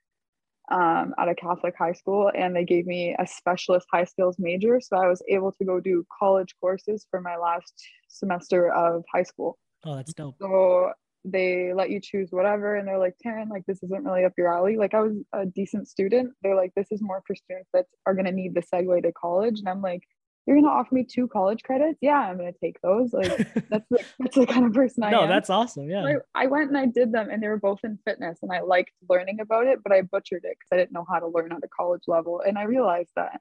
[0.69, 4.79] um, at a Catholic high school, and they gave me a specialist high skills major.
[4.79, 7.73] So I was able to go do college courses for my last
[8.09, 9.57] semester of high school.
[9.85, 10.35] Oh, that's dope.
[10.39, 10.91] So
[11.25, 14.53] they let you choose whatever, and they're like, Taryn, like this isn't really up your
[14.53, 14.77] alley.
[14.77, 16.33] Like I was a decent student.
[16.43, 19.59] They're like, this is more for students that are gonna need the segue to college,
[19.59, 20.03] and I'm like,
[20.45, 21.99] you're gonna offer me two college credits?
[22.01, 23.13] Yeah, I'm gonna take those.
[23.13, 23.37] Like
[23.69, 25.29] that's the that's the kind of person I no, am.
[25.29, 25.89] that's awesome.
[25.89, 26.17] Yeah.
[26.35, 28.61] I, I went and I did them and they were both in fitness and I
[28.61, 31.51] liked learning about it, but I butchered it because I didn't know how to learn
[31.51, 32.41] at a college level.
[32.45, 33.39] And I realized that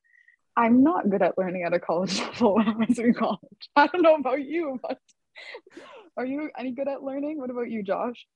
[0.56, 3.70] I'm not good at learning at a college level when I was in college.
[3.76, 4.98] I don't know about you, but
[6.16, 7.38] are you any good at learning?
[7.38, 8.26] What about you, Josh?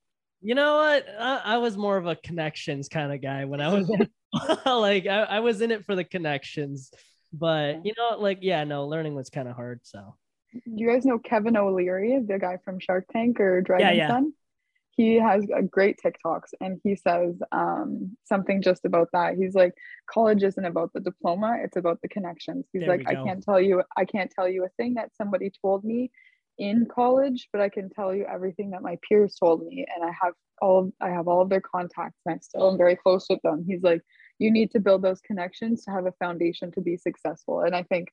[0.40, 1.06] You know what?
[1.18, 3.88] I, I was more of a connections kind of guy when I was
[4.66, 6.92] like I, I was in it for the connections.
[7.32, 9.80] But you know, like yeah, no, learning was kind of hard.
[9.84, 10.14] So
[10.66, 14.08] you guys know Kevin O'Leary, the guy from Shark Tank or Dragon Yeah, yeah.
[14.08, 14.32] Son?
[14.94, 19.36] He has a great TikToks and he says um, something just about that.
[19.36, 19.72] He's like,
[20.06, 22.66] college isn't about the diploma, it's about the connections.
[22.72, 25.50] He's There like, I can't tell you, I can't tell you a thing that somebody
[25.62, 26.10] told me
[26.58, 29.86] in college, but I can tell you everything that my peers told me.
[29.94, 32.96] And I have all I have all of their contacts and I still am very
[32.96, 33.64] close with them.
[33.66, 34.02] He's like,
[34.42, 37.62] you need to build those connections to have a foundation to be successful.
[37.62, 38.08] And I think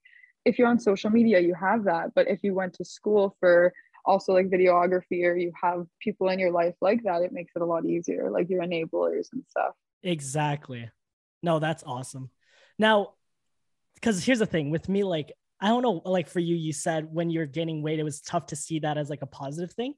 [0.46, 2.14] if you're on social media, you have that.
[2.16, 3.74] But if you went to school for
[4.06, 7.62] also like videography or you have people in your life like that, it makes it
[7.62, 9.74] a lot easier, like your enablers and stuff.
[10.04, 10.90] Exactly.
[11.44, 12.30] No, that's awesome.
[12.78, 13.16] Now,
[13.96, 17.10] because here's the thing with me, like, I don't know, like for you, you said
[17.12, 19.94] when you're gaining weight, it was tough to see that as like a positive thing.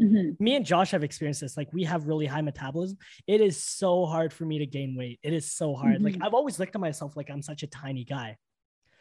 [0.00, 1.56] Me and Josh have experienced this.
[1.56, 2.98] Like, we have really high metabolism.
[3.26, 5.20] It is so hard for me to gain weight.
[5.22, 6.02] It is so hard.
[6.02, 6.24] Like, Mhm.
[6.24, 8.36] I've always looked at myself like I'm such a tiny guy.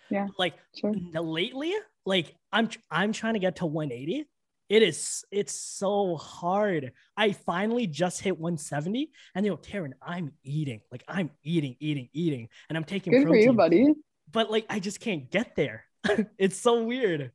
[0.09, 0.27] Yeah.
[0.37, 0.93] Like, Sure.
[0.93, 1.73] lately,
[2.05, 4.25] like I'm I'm trying to get to 180.
[4.67, 6.91] It is it's so hard.
[7.17, 12.09] I finally just hit 170, and you know, Taryn, I'm eating like I'm eating, eating,
[12.13, 13.93] eating, and I'm taking Good for protein, you, buddy.
[14.31, 15.85] but like I just can't get there.
[16.37, 17.31] it's so weird.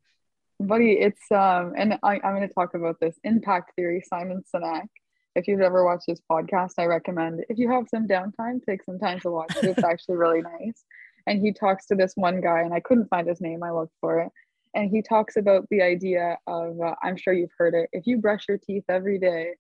[0.67, 4.87] Buddy, it's um, and I, I'm going to talk about this impact theory, Simon Sinek.
[5.35, 8.99] If you've ever watched this podcast, I recommend if you have some downtime, take some
[8.99, 9.65] time to watch it.
[9.65, 10.85] It's actually really nice.
[11.27, 13.63] And he talks to this one guy, and I couldn't find his name.
[13.63, 14.31] I looked for it.
[14.75, 18.19] And he talks about the idea of, uh, I'm sure you've heard it, if you
[18.19, 19.55] brush your teeth every day,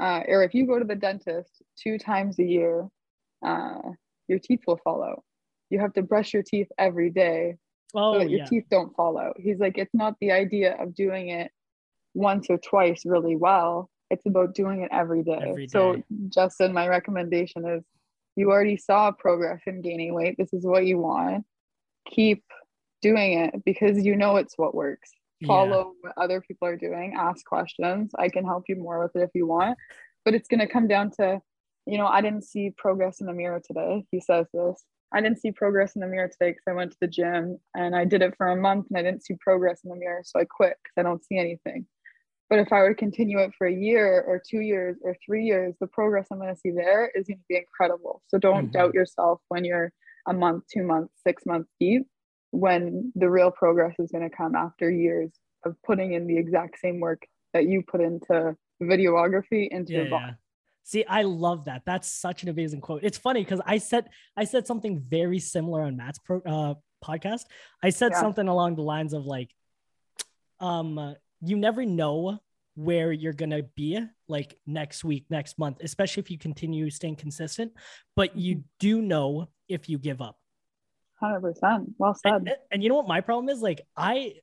[0.00, 2.88] uh, or if you go to the dentist two times a year,
[3.46, 3.78] uh,
[4.26, 5.22] your teeth will fall out.
[5.70, 7.58] You have to brush your teeth every day
[7.94, 9.36] Oh so your yeah, teeth don't fall out.
[9.38, 11.50] He's like, it's not the idea of doing it
[12.14, 13.90] once or twice really well.
[14.10, 15.40] It's about doing it every day.
[15.48, 16.02] Every So.
[16.28, 17.82] Justin, my recommendation is
[18.36, 20.36] you already saw progress in gaining weight.
[20.38, 21.44] This is what you want.
[22.08, 22.44] Keep
[23.00, 25.10] doing it because you know it's what works.
[25.40, 25.48] Yeah.
[25.48, 28.12] Follow what other people are doing, ask questions.
[28.18, 29.76] I can help you more with it if you want.
[30.24, 31.40] But it's going to come down to,
[31.86, 34.04] you know, I didn't see progress in the mirror today.
[34.12, 34.84] He says this.
[35.12, 37.94] I didn't see progress in the mirror today because I went to the gym and
[37.94, 40.22] I did it for a month and I didn't see progress in the mirror.
[40.24, 41.86] So I quit because I don't see anything.
[42.48, 45.44] But if I were to continue it for a year or two years or three
[45.44, 48.22] years, the progress I'm going to see there is going to be incredible.
[48.28, 48.72] So don't Mhm.
[48.72, 49.92] doubt yourself when you're
[50.26, 52.06] a month, two months, six months deep,
[52.50, 55.32] when the real progress is going to come after years
[55.64, 60.06] of putting in the exact same work that you put into videography into yeah, your
[60.06, 60.28] vlog.
[60.28, 60.34] yeah.
[60.84, 61.82] See, I love that.
[61.86, 63.04] That's such an amazing quote.
[63.04, 66.74] It's funny because I said I said something very similar on Matt's pro, uh,
[67.04, 67.44] podcast.
[67.82, 68.20] I said Yeah.
[68.20, 69.54] something along the lines of like,
[70.60, 72.38] um, you never know
[72.74, 77.72] where you're gonna be like next week, next month, especially if you continue staying consistent.
[78.16, 80.38] But you do know if you give up.
[81.22, 81.94] 100%.
[81.98, 82.32] Well said.
[82.32, 83.60] And, and you know what my problem is?
[83.60, 84.34] Like I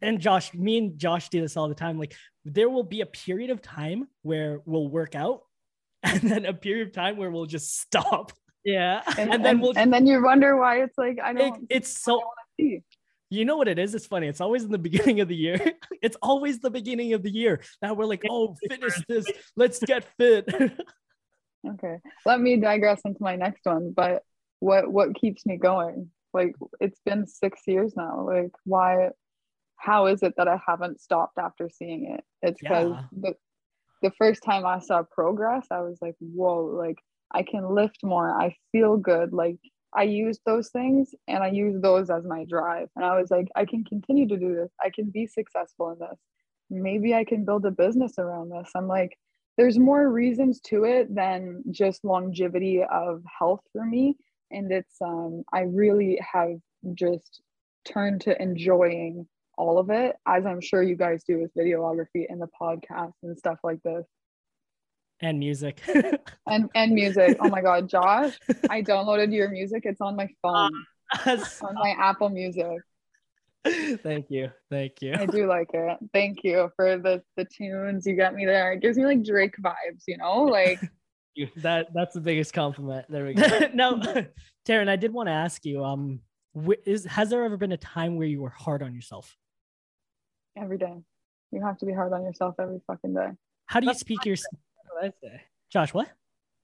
[0.00, 1.98] and Josh, me and Josh do this all the time.
[1.98, 2.14] Like
[2.44, 5.42] there will be a period of time where we'll work out,
[6.12, 8.32] and then a period of time where we'll just stop.
[8.64, 9.02] yeah.
[9.18, 12.22] and then we'll- and then you wonder why it's like I It- don't it's so
[13.30, 13.94] you know what it is?
[13.96, 14.28] It's funny.
[14.28, 15.58] It's always in the beginning of the year.
[16.02, 19.26] It's always the beginning of the year that we're like, oh, finish this,
[19.56, 20.46] let's get fit.
[21.68, 21.96] Okay.
[22.26, 23.92] Let me digress into my next one.
[23.96, 24.22] But
[24.60, 26.10] what what keeps me going?
[26.32, 28.20] Like it's been six years now.
[28.26, 29.10] Like why
[29.76, 32.22] how is it that I haven't stopped after seeing it?
[32.42, 33.02] It's because Yeah.
[33.12, 33.34] the
[34.04, 36.98] the first time I saw progress, I was like, whoa, like
[37.32, 38.30] I can lift more.
[38.38, 39.32] I feel good.
[39.32, 39.56] Like
[39.96, 42.88] I use those things and I use those as my drive.
[42.96, 44.70] And I was like, I can continue to do this.
[44.78, 46.18] I can be successful in this.
[46.68, 48.70] Maybe I can build a business around this.
[48.76, 49.16] I'm like,
[49.56, 54.16] there's more reasons to it than just longevity of health for me.
[54.50, 56.58] And it's um I really have
[56.92, 57.40] just
[57.86, 59.26] turned to enjoying
[59.56, 63.36] all of it, as I'm sure you guys do with videography and the podcast and
[63.38, 64.04] stuff like this.
[65.20, 65.80] and music.
[66.46, 67.38] And and music.
[67.40, 68.38] Oh my god, Josh,
[68.70, 69.82] I downloaded your music.
[69.86, 70.72] It's on my phone,
[71.26, 72.78] on my Apple Music.
[73.66, 74.50] Thank you.
[74.70, 75.14] Thank you.
[75.14, 75.96] I do like it.
[76.12, 78.06] Thank you for the the tunes.
[78.06, 78.72] You got me there.
[78.74, 80.42] It gives me like Drake vibes, you know?
[80.42, 80.80] Like
[81.56, 83.06] That that's the biggest compliment.
[83.08, 83.46] There we go.
[83.74, 83.98] no,
[84.68, 85.82] Taryn, I did want to ask you.
[85.82, 86.20] Um,
[86.54, 89.34] wh- is has there ever been a time where you were hard on yourself?
[90.56, 90.94] Every day.
[91.50, 93.28] You have to be hard on yourself every fucking day.
[93.66, 94.46] How do you That's speak your That's
[94.90, 95.42] what I say.
[95.70, 95.94] Josh?
[95.94, 96.08] What?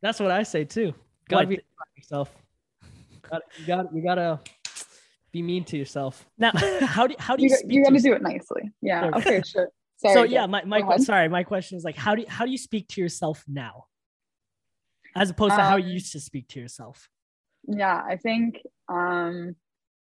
[0.02, 0.94] That's what I say too.
[1.28, 1.48] Gotta What?
[1.48, 2.36] be hard on yourself.
[3.58, 4.40] You got you gotta
[5.32, 6.28] be mean to yourself.
[6.38, 8.70] Now, how do how do You, you, speak you got to to do it nicely.
[8.82, 9.10] Yeah.
[9.16, 9.68] Okay, sure.
[9.96, 10.14] Sorry.
[10.14, 12.50] so yeah, my, my Go sorry, my question is like how do you, how do
[12.50, 13.84] you speak to yourself now,
[15.14, 17.08] as opposed to how you Um, used to speak to yourself?
[17.68, 18.56] yeah i think
[18.88, 19.54] um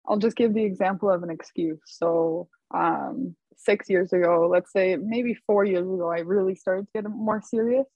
[0.07, 4.97] i'll just give the example of an excuse so um six years ago let's say
[4.97, 7.87] maybe four years ago i really started to get more serious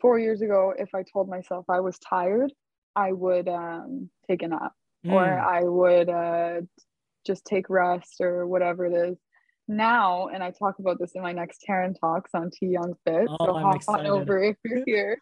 [0.00, 2.52] four years ago if i told myself i was tired
[2.96, 4.72] i would um take a nap
[5.08, 6.60] or Mm, i would uh
[7.26, 9.18] just take rest or whatever it is
[9.68, 13.26] now and i talk about this in my next Taryn talks on T Young Fit
[13.28, 14.06] Oh, so I'm hop excited.
[14.06, 15.18] on over if you're here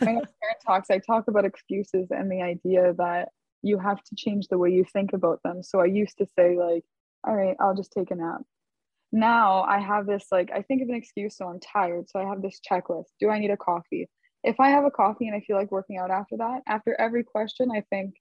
[0.00, 3.28] my next Taryn talks, I talk about excuses and the idea that
[3.62, 5.62] you have to change the way you think about them.
[5.62, 6.84] So I used to say, like,
[7.26, 8.42] all right, I'll just take a nap.
[9.14, 12.10] Now I have this, like, I think of an excuse, so I'm tired.
[12.10, 13.06] So I have this checklist.
[13.20, 14.08] Do I need a coffee?
[14.42, 17.22] If I have a coffee and I feel like working out after that, after every
[17.22, 18.14] question, I think,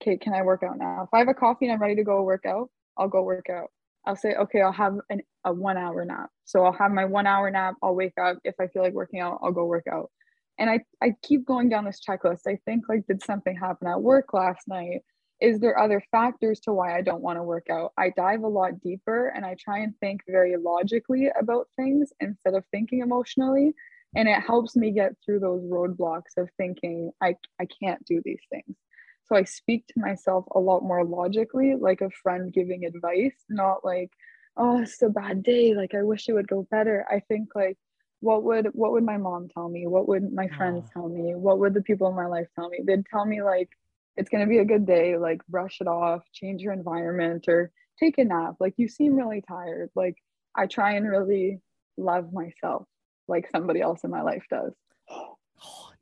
[0.00, 1.02] okay, can I work out now?
[1.02, 3.50] If I have a coffee and I'm ready to go work out, I'll go work
[3.50, 3.70] out.
[4.06, 6.30] I'll say, okay, I'll have an, a one hour nap.
[6.44, 7.74] So I'll have my one hour nap.
[7.82, 8.38] I'll wake up.
[8.44, 10.10] If I feel like working out, I'll go work out
[10.58, 12.46] and I, I keep going down this checklist.
[12.46, 15.02] I think like did something happen at work last night?
[15.40, 17.92] Is there other factors to why I don't want to work out?
[17.98, 22.54] I dive a lot deeper and I try and think very logically about things instead
[22.54, 23.74] of thinking emotionally.
[24.14, 28.40] And it helps me get through those roadblocks of thinking I, I can't do these
[28.50, 28.76] things.
[29.24, 33.84] So I speak to myself a lot more logically, like a friend giving advice, not
[33.84, 34.10] like,
[34.56, 35.74] oh, it's a bad day.
[35.74, 37.04] Like I wish it would go better.
[37.10, 37.76] I think like
[38.20, 40.90] what would what would my mom tell me what would my friends oh.
[40.92, 43.68] tell me what would the people in my life tell me they'd tell me like
[44.16, 47.70] it's going to be a good day like brush it off change your environment or
[47.98, 50.16] take a nap like you seem really tired like
[50.54, 51.60] i try and really
[51.96, 52.86] love myself
[53.28, 54.72] like somebody else in my life does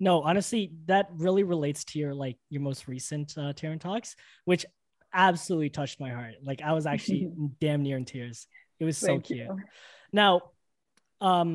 [0.00, 4.66] No, honestly, that really relates to your like your most recent uh, Taryn talks, which
[5.12, 6.34] absolutely touched my heart.
[6.42, 8.46] Like I was actually damn near in tears.
[8.80, 9.38] It was so Thank cute.
[9.38, 9.56] you.
[10.12, 10.42] Now,
[11.20, 11.54] um,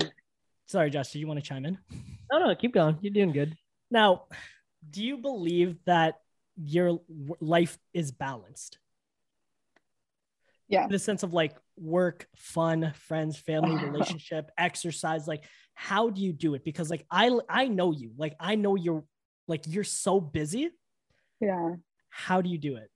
[0.68, 1.78] sorry, Josh, do you want to chime in?
[2.32, 2.98] No, no, keep going.
[3.02, 3.56] You're doing good.
[3.92, 4.24] Now,
[4.90, 6.16] do you believe that
[6.64, 7.00] your
[7.40, 8.78] life is balanced?
[10.68, 10.84] Yeah.
[10.86, 15.28] In the sense of like work, fun, friends, family, relationship, exercise.
[15.28, 15.44] Like,
[15.74, 16.64] how do you do it?
[16.64, 18.12] Because like I I know you.
[18.18, 19.04] Like I know you're
[19.48, 20.70] like you're so busy.
[21.42, 21.76] yeah
[22.10, 22.90] How do you do it?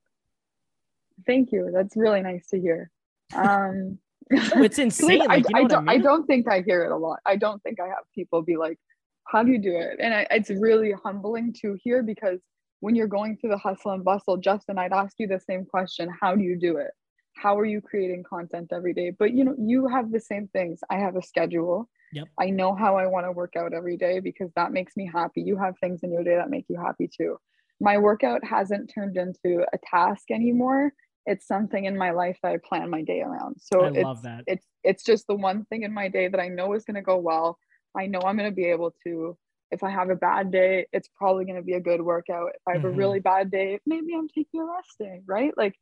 [1.26, 2.90] thank you that's really nice to hear
[3.34, 3.98] um
[4.30, 5.22] it's insane.
[5.22, 6.02] I, Like, you know I don't, I mean?
[6.02, 7.20] don't think I hear it a lot.
[7.26, 8.78] I don't think I have people be like,
[9.24, 12.40] "How do you do it?" And I, it's really humbling to hear because
[12.84, 16.10] when you're going through the hustle and bustle, Justin, I'd ask you the same question:
[16.20, 16.90] How do you do it?
[17.34, 19.10] How are you creating content every day?
[19.18, 20.80] But you know, you have the same things.
[20.90, 21.88] I have a schedule.
[22.12, 22.28] Yep.
[22.38, 25.40] I know how I want to work out every day because that makes me happy.
[25.40, 27.38] You have things in your day that make you happy too.
[27.80, 30.92] My workout hasn't turned into a task anymore.
[31.24, 33.56] It's something in my life that I plan my day around.
[33.60, 34.44] So I it's, love that.
[34.46, 37.02] it's it's just the one thing in my day that I know is going to
[37.02, 37.58] go well.
[37.96, 39.38] I know I'm going to be able to.
[39.74, 42.50] If I have a bad day, it's probably going to be a good workout.
[42.54, 42.92] If I have Mhm.
[42.94, 45.52] a really bad day, maybe I'm taking a rest day, right?
[45.56, 45.74] Like,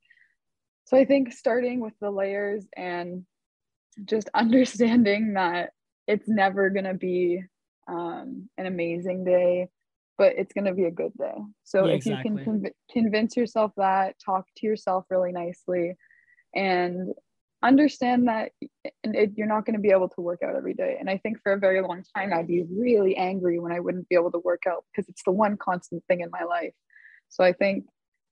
[0.86, 3.26] so I think starting with the layers and
[4.07, 5.70] just understanding that
[6.09, 7.43] it's never going to be
[7.86, 9.68] um, an amazing day,
[10.16, 11.34] but it's going to be a good day.
[11.64, 15.97] So Yeah, if you can conv- convince yourself that, talk to yourself really nicely,
[16.55, 17.12] and
[17.63, 18.53] understand that
[19.05, 20.97] it, you're not going to be able to work out every day.
[20.99, 24.09] And I think for a very long time, I'd be really angry when I wouldn't
[24.09, 26.73] be able to work out because it's the one constant thing in my life.
[27.29, 27.85] So I think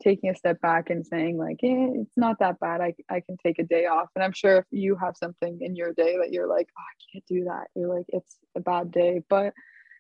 [0.03, 2.81] taking a step back and saying like, eh, it's not that bad.
[2.81, 4.09] I, I can take a day off.
[4.15, 6.95] And I'm sure if you have something in your day that you're like, oh, I
[7.13, 7.69] can't do that.
[7.75, 9.23] You're like, it's a bad day.
[9.29, 9.53] But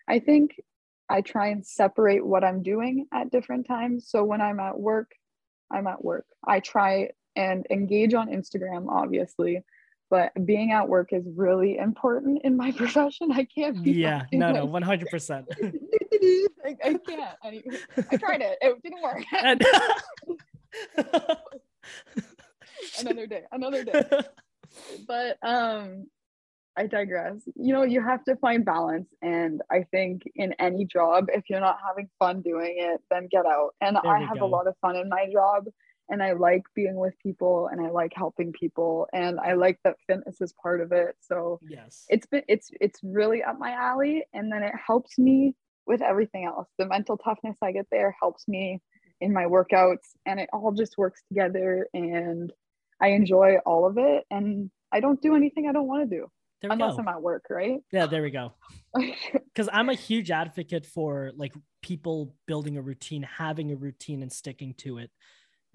[0.09, 0.61] I think
[1.09, 4.09] I try and separate what I'm doing at different times.
[4.09, 5.11] So when I'm at work,
[5.71, 6.27] I'm at work.
[6.47, 7.11] I try
[7.45, 9.55] and engage on Instagram, obviously,
[10.11, 13.33] but being at work is really important in my profession.
[13.33, 15.45] I can't be Yeah, no, no, one hundred percent.
[15.63, 15.73] I,
[16.85, 17.37] I can't.
[17.45, 17.79] Anyway,
[18.13, 18.59] I tried it.
[18.61, 19.25] It didn't work.
[23.01, 23.43] Another day.
[23.53, 24.03] Another day.
[25.09, 26.07] but um
[26.77, 31.27] i digress you know you have to find balance and i think in any job
[31.39, 34.47] if you're not having fun doing it then get out and There i have go.
[34.47, 35.65] a lot of fun in my job
[36.11, 39.97] and i like being with people and i like helping people and i like that
[40.07, 44.25] fitness is part of it so yes, it's been it's it's really up my alley
[44.35, 45.55] and then it helps me
[45.87, 48.81] with everything else the mental toughness i get there helps me
[49.21, 52.53] in my workouts and it all just works together and
[53.01, 56.27] I enjoy all of it and I don't do anything I don't want to do
[56.63, 56.99] unless go.
[57.01, 57.81] I'm at work, right?
[57.93, 58.53] Yeah, there we go.
[59.33, 61.53] Because I'm a huge advocate for like
[61.83, 65.11] people building a routine, having a routine and sticking to it.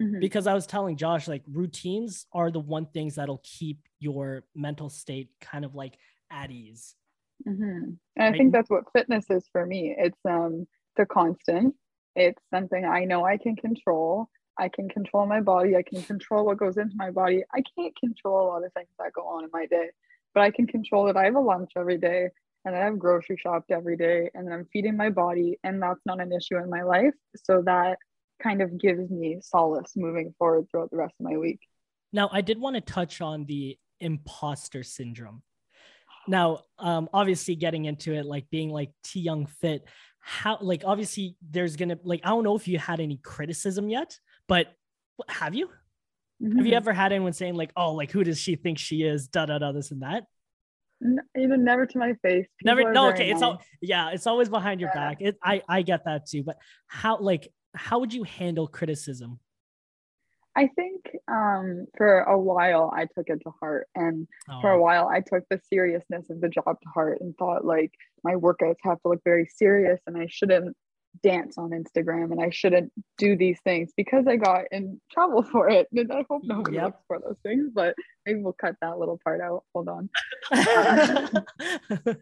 [0.00, 0.20] Mhm.
[0.20, 4.90] Because I was telling Josh, like routines are the one things that'll keep your mental
[4.90, 5.98] state kind of like
[6.30, 6.96] at ease.
[7.46, 7.98] Mhm.
[8.16, 9.94] And I think that's what fitness is for me.
[9.96, 10.66] It's um
[10.96, 11.74] the constant.
[12.14, 14.28] It's something I know I can control.
[14.58, 15.76] I can control my body.
[15.76, 17.44] I can control what goes into my body.
[17.54, 19.90] I can't control a lot of things that go on in my day,
[20.34, 22.30] but I can control that I have a lunch every day
[22.64, 26.32] and I've grocery shopped every day and I'm feeding my body and that's not an
[26.32, 27.14] issue in my life.
[27.36, 27.98] So that
[28.42, 31.60] kind of gives me solace moving forward throughout the rest of my week.
[32.12, 35.42] Now, I did want to touch on the imposter syndrome.
[36.28, 39.84] Now, um, obviously, getting into it, like being like T Young Fit,
[40.20, 44.18] how like obviously there's gonna like I don't know if you had any criticism yet,
[44.48, 44.66] but
[45.28, 45.70] have you?
[46.56, 49.28] Have you ever had anyone saying like, "Oh, like who does she think she is?"
[49.28, 50.24] Da da da, this and that.
[51.02, 52.46] N- you know, never to my face.
[52.64, 52.80] Never.
[52.80, 53.30] People are No, okay.
[53.30, 54.10] It's all yeah.
[54.10, 55.08] It's always behind your Yeah.
[55.08, 55.16] back.
[55.20, 56.42] It, I I get that too.
[56.42, 56.56] But
[56.88, 59.38] how like how would you handle criticism?
[60.56, 64.26] I think um, for a while I took it to heart, and
[64.62, 67.64] for a Oh, while I took the seriousness of the job to heart and thought
[67.66, 67.92] like
[68.24, 70.74] my workouts have to look very serious, and I shouldn't
[71.22, 75.68] dance on Instagram, and I shouldn't do these things because I got in trouble for
[75.68, 75.88] it.
[75.94, 76.84] And I hope nobody Yep.
[76.84, 79.64] looks for those things, but maybe we'll cut that little part out.
[79.74, 80.08] Hold on.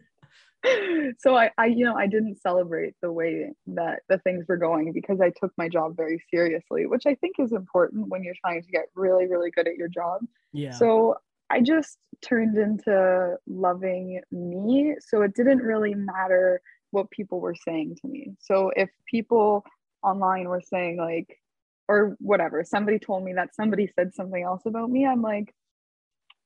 [1.19, 4.91] so I, I you know i didn't celebrate the way that the things were going
[4.93, 8.61] because i took my job very seriously which i think is important when you're trying
[8.61, 10.21] to get really really good at your job.
[10.53, 10.71] Yeah.
[10.71, 11.15] so
[11.49, 14.95] i just turned into loving me.
[14.99, 16.61] So it didn't really matter
[16.91, 18.31] what people were saying to me.
[18.39, 19.63] So if people
[20.03, 21.39] online were saying like
[21.87, 25.53] or whatever somebody told me that somebody said something else about me i'm like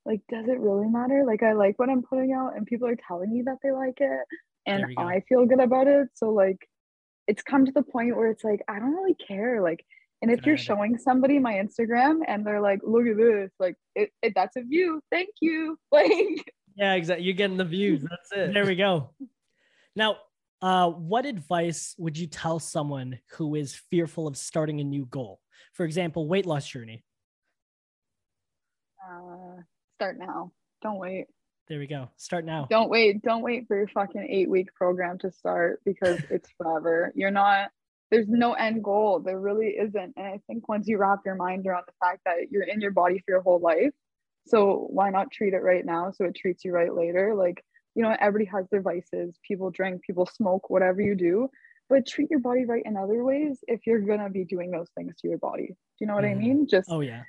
[0.06, 2.96] like does it really matter like i like what i'm putting out and people are
[3.06, 4.20] telling me that they like it
[4.66, 5.02] and There we go.
[5.02, 6.58] i feel good about it so like
[7.26, 9.84] it's come to the point where it's like i don't really care like
[10.22, 14.10] and if you're showing somebody my instagram and they're like look at this like it,
[14.22, 17.26] it that's a view thank you like Yeah, exactly.
[17.26, 18.02] You're getting the views.
[18.08, 18.54] That's it.
[18.54, 19.10] there we go.
[19.96, 20.16] Now,
[20.62, 25.40] uh, what advice would you tell someone who is fearful of starting a new goal?
[25.74, 27.02] For example, weight loss journey.
[29.04, 29.49] uh,
[30.00, 30.50] start now.
[30.80, 31.26] Don't wait.
[31.68, 32.08] There we go.
[32.16, 32.66] Start now.
[32.70, 33.20] don't wait.
[33.22, 37.12] Don't wait for your fucking eight week program to start because it's forever.
[37.14, 37.68] You're not
[38.10, 39.20] there's no end goal.
[39.20, 40.14] There really isn't.
[40.16, 42.90] And i think once you wrap your mind around the fact that you're in your
[42.92, 43.92] body for your whole life
[44.46, 47.34] so why not treat it right now so it treats you right later?
[47.34, 47.62] Like
[47.94, 49.38] you know everybody has their vices.
[49.46, 51.50] People drink people smoke whatever you do.
[51.90, 55.14] But treat your body right in other ways if you're gonna be doing those things
[55.20, 55.66] to your body.
[55.66, 56.38] Do you know what i Mhm.
[56.38, 56.66] mean?
[56.66, 57.24] Just Oh yeah.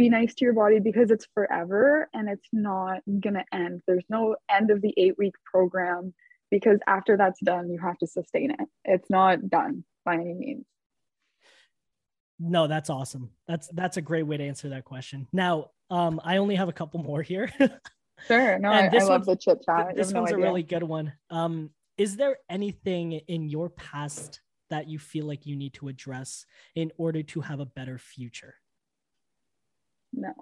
[0.00, 3.82] Be nice to your body because it's forever and it's not gonna end.
[3.86, 6.14] There's no end of the eight week program
[6.50, 8.60] because after that's done, you have to sustain it.
[8.84, 10.64] It's not done by any means.
[12.38, 13.30] No, that's awesome.
[13.46, 15.28] That's that's a great way to answer that question.
[15.32, 17.52] Now, um, I only have a couple more here.
[18.26, 18.58] Sure.
[18.58, 19.96] No, I, this I love the chit chat.
[19.96, 21.14] this one's a really good one.
[21.30, 26.44] Um, is there anything in your past that you feel like you need to address
[26.74, 28.56] in order to have a better future?
[30.12, 30.32] No,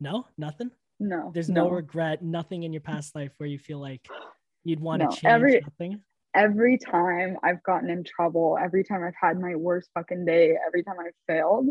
[0.00, 0.70] No, nothing.
[1.00, 1.30] no.
[1.32, 4.06] There's no, regret, nothing in your past life where you feel like
[4.64, 6.00] you'd want No, to change every- nothing.
[6.34, 10.82] every time I've gotten in trouble, every time I've had my worst fucking day, every
[10.82, 11.68] time I've failed,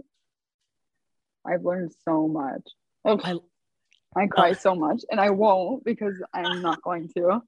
[1.45, 2.63] I've learned so much.
[3.05, 3.39] Ugh, I-
[4.17, 7.41] I cry so much, and I won't because I'm not going to.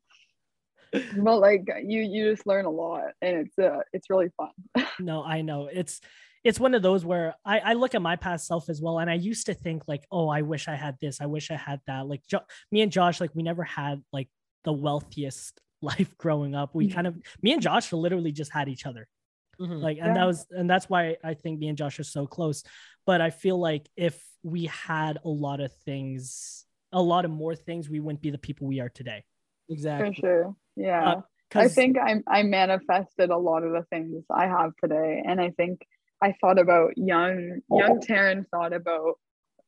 [1.18, 4.52] But like you, you just learn a lot, and it's uh, it's really fun.
[5.00, 6.00] no, I know it's
[6.48, 9.10] it's one of those where I, I look at my past self as well, and
[9.10, 11.80] I used to think like, oh, I wish I had this, I wish I had
[11.88, 12.08] that.
[12.08, 14.30] Like jo- me and Josh, like we never had like
[14.64, 16.74] the wealthiest life growing up.
[16.74, 16.94] We Mhm.
[16.94, 19.08] kind of me and Josh literally just had each other.
[19.60, 19.82] Mhm.
[19.82, 20.14] like and Yeah.
[20.14, 22.64] that was and that's why i think me and josh are so close
[23.08, 27.56] but i feel like if we had a lot of things a lot of more
[27.56, 29.24] things we wouldn't be the people we are today
[29.68, 30.14] For exactly.
[30.22, 31.10] sure, yeah.
[31.10, 31.22] Uh,
[31.56, 35.50] I think I I manifested a lot of the things I have today, and I
[35.60, 35.76] think
[36.22, 37.80] I thought about young oh.
[37.80, 39.20] young Taryn thought about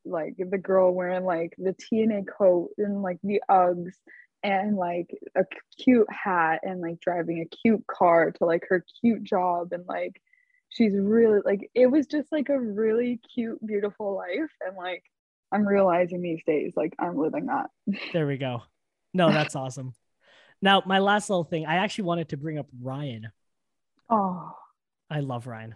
[0.06, 3.91] like the girl wearing like the TNA coat and like the Uggs
[4.43, 5.43] and like a
[5.78, 10.22] cute hat and like driving a cute car to like her cute job and like
[10.70, 14.52] she's really like it was just like a really cute beautiful life.
[14.66, 15.04] And like
[15.52, 17.70] I'm realizing these days like I'm living that.
[18.14, 18.64] there we go.
[19.14, 19.93] No that's awesome.
[20.62, 23.30] Now my last little thing i actually wanted to bring up ryan.
[24.10, 24.52] Oh,
[25.10, 25.76] i love ryan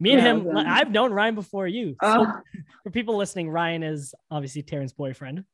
[0.00, 1.96] Me and Yeah, him, then- I've known Ryan before you.
[2.02, 2.32] So Oh,
[2.84, 5.44] for people listening, Ryan is obviously Taryn's boyfriend.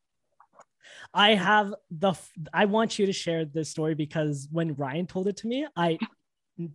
[1.14, 2.14] I have the
[2.52, 5.98] I want you to share this story because when Ryan told it to me, I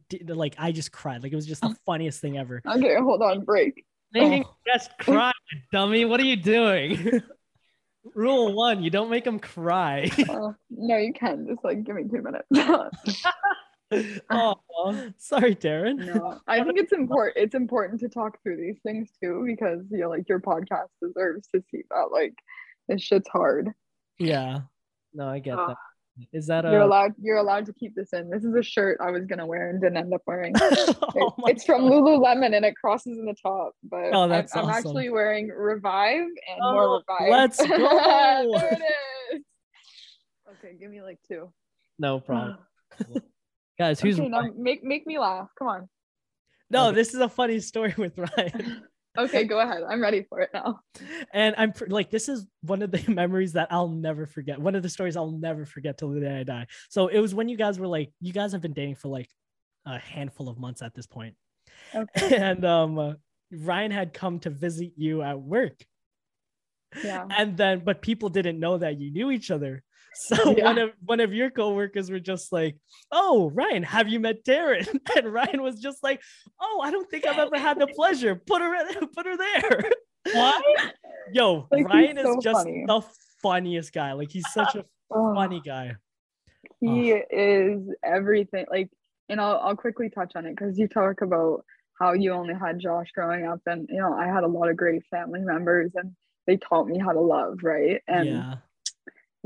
[0.09, 1.24] did, like I just cried.
[1.24, 2.61] Like it was just the funniest thing ever.
[2.65, 3.86] okay, hold on, break.
[4.13, 4.55] Making Oh.
[4.65, 5.34] guests cry,
[5.74, 6.05] dummy.
[6.05, 7.22] What are you doing?
[8.15, 10.09] Rule one: you don't make them cry.
[10.30, 11.45] Oh, no, you can.
[11.47, 12.47] Just like give me two minutes.
[14.30, 14.56] oh,
[15.18, 16.14] Sorry, Taryn.
[16.14, 17.38] no, I think it's important.
[17.38, 21.48] It's important to talk through these things too because you know, like your podcast deserves
[21.56, 22.10] to see that.
[22.12, 22.34] Like
[22.88, 23.72] this shit's hard.
[24.20, 24.60] Yeah.
[25.14, 25.70] no, I get Ugh.
[25.70, 25.78] that.
[26.34, 27.14] Is that You're allowed.
[27.22, 28.30] You're allowed to keep this in.
[28.32, 30.54] This is a shirt I was gonna wear and didn't end up wearing.
[31.20, 33.74] Oh my it's from Lululemon and it crosses in the top.
[33.84, 34.76] But Oh, I'm- that's I'm, awesome.
[34.76, 37.30] actually wearing Revive and Oh, more Revive.
[37.32, 37.68] let's go.
[38.58, 39.42] there it is.
[40.58, 41.52] Okay, give me like two.
[42.00, 42.58] No problem,
[43.78, 43.99] guys.
[43.99, 45.49] Who's okay, now make make me laugh.
[45.57, 45.89] Come on.
[46.69, 46.95] No, Okay.
[46.95, 48.84] this is a funny story with Ryan.
[49.19, 49.82] Okay, go ahead.
[49.89, 50.80] I'm ready for it now.
[51.34, 54.59] and I'm pr- like, this is one of the memories that I'll never forget.
[54.59, 56.67] One of the stories I'll never forget till the day I die.
[56.89, 59.28] So it was when you guys were like, you guys have been dating for like
[59.88, 61.34] a handful of months at this point.
[61.95, 62.36] Okay.
[62.38, 63.13] and um, uh,
[63.51, 65.84] Ryan had come to visit you at work,
[67.03, 67.25] Yeah.
[67.36, 69.82] and then but people didn't know that you knew each other.
[70.18, 70.63] So Yeah.
[70.65, 72.76] one of one of your coworkers were just like,
[73.11, 76.22] "Oh, Ryan, have you met Taryn?" And Ryan was just like,
[76.59, 78.36] "Oh, I don't think I've ever had the pleasure.
[78.36, 78.76] Put her,
[79.15, 79.91] put her there."
[80.34, 80.63] what?
[81.32, 82.84] Yo, Like, Ryan is just funny.
[82.88, 83.01] the
[83.41, 84.13] funniest guy.
[84.13, 85.95] Like he's such a Oh, funny guy.
[86.82, 87.22] he oh.
[87.32, 88.65] is everything.
[88.70, 88.89] Like,
[89.30, 91.63] and I'll I'll quickly touch on it because you talk about
[91.99, 94.76] how you only had Josh growing up, and you know I had a lot of
[94.78, 96.13] great family members, and
[96.47, 98.01] they taught me how to love, right?
[98.07, 98.55] And yeah.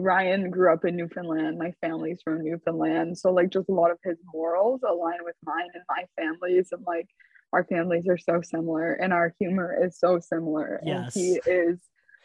[0.01, 1.57] Ryan grew up in Newfoundland.
[1.57, 3.17] My family's from Newfoundland.
[3.17, 6.83] So like just a lot of his morals align with mine and my family's and
[6.85, 7.07] like
[7.53, 10.79] our families are so similar and our humor is so similar.
[10.83, 11.15] Yes.
[11.15, 11.79] And he is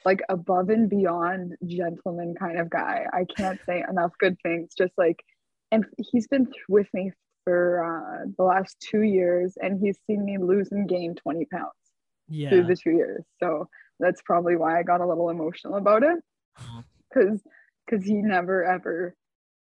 [0.04, 3.06] like above and beyond gentleman kind of guy.
[3.12, 4.72] I can't say enough good things.
[4.76, 5.22] Just like
[5.72, 7.10] and he's been with me
[7.44, 11.72] for uh, the last two years and he's seen me lose and gain 20 pounds
[12.28, 12.50] Yeah.
[12.50, 13.24] through the two years.
[13.42, 13.68] So
[13.98, 16.18] that's probably why I got a little emotional about it.
[17.14, 17.40] Cause
[17.86, 19.14] because he never ever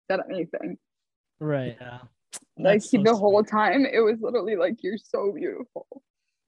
[0.09, 0.77] said anything.
[1.39, 1.77] Right.
[1.79, 1.99] Yeah.
[2.57, 5.87] Like That's he, so the whole time it was literally like you're so beautiful.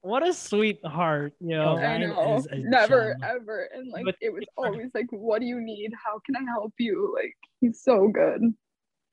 [0.02, 1.76] What a sweetheart, you know.
[1.76, 2.36] I know.
[2.36, 3.30] is Never gem.
[3.36, 3.68] ever.
[3.74, 5.90] And like But it was always like, what do you need?
[6.04, 7.12] How can I help you?
[7.14, 8.42] Like he's so good.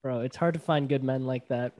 [0.04, 1.74] Bro, it's hard to find good men like that.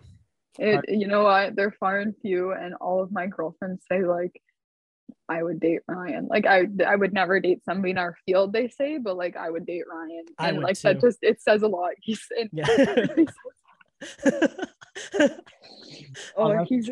[0.58, 1.56] It Hard- you know what?
[1.56, 4.42] They're far and few and all of my girlfriends say like
[5.28, 6.28] I would date Ryan.
[6.30, 9.50] Like I I would never date somebody in our field, they say, but like I
[9.50, 10.26] would date Ryan.
[10.38, 10.90] I And would like too.
[10.90, 11.92] that just it says a lot.
[12.02, 12.66] He's and Yeah.
[16.38, 16.90] oh that's- he's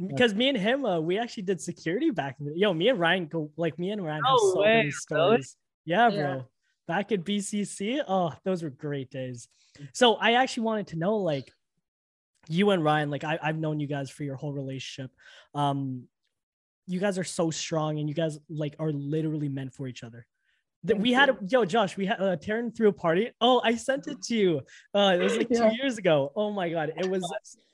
[0.00, 2.72] because me and him, uh, we actually did security back in the yo.
[2.72, 5.56] Me and Ryan go like me and Ryan have so way, many stories.
[5.84, 6.22] Yeah, Yeah.
[6.34, 6.44] bro.
[6.86, 9.48] Back at BCC, oh, those were great days.
[9.92, 11.50] So I actually wanted to know, like,
[12.48, 15.10] you and Ryan, like I, I've known you guys for your whole relationship.
[15.54, 16.04] Um,
[16.86, 20.26] you guys are so strong, and you guys like are literally meant for each other.
[20.84, 23.30] That we had a, yo Josh, we had uh, Taryn threw a party.
[23.40, 24.60] Oh, I sent it to you.
[24.94, 25.68] Uh, it was like Yeah.
[25.70, 26.32] two years ago.
[26.34, 27.22] Oh my god, it was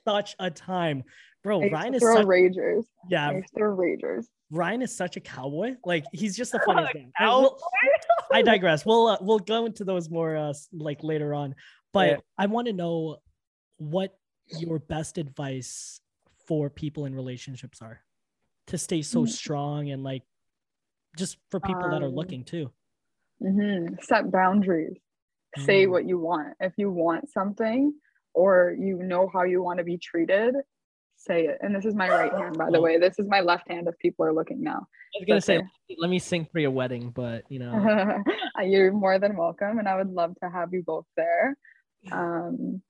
[0.05, 1.03] such a time,
[1.43, 1.63] bro.
[1.63, 2.83] I Ryan is throw such ragers.
[3.09, 3.39] Yeah.
[3.57, 4.25] throw ragers.
[4.51, 5.75] Ryan is such a cowboy.
[5.85, 7.27] Like he's just the funniest guy.
[7.27, 7.57] Will-
[8.33, 8.85] I digress.
[8.85, 11.55] We'll uh, we'll go into those more uh, like later on.
[11.93, 12.17] But Yeah.
[12.37, 13.17] I want to know
[13.77, 14.17] what
[14.47, 15.99] your best advice
[16.45, 18.01] for people in relationships are
[18.67, 19.29] to stay so Mm.
[19.29, 20.23] strong and like
[21.17, 22.71] just for people that are Um, looking too.
[23.39, 24.97] hmm Set boundaries.
[25.57, 25.91] Say Mm.
[25.91, 26.55] what you want.
[26.59, 27.93] If you want something
[28.33, 30.55] or you know how you want to be treated,
[31.15, 31.57] say it.
[31.61, 32.97] And this is my right hand, by the way.
[32.97, 34.79] This is my left hand if people are looking now.
[35.15, 35.67] I was gonna say, Okay.
[35.97, 37.71] let me sing for your wedding, but you know,
[38.63, 41.57] You're more than welcome, and I would love to have you both there.
[42.11, 42.81] Um,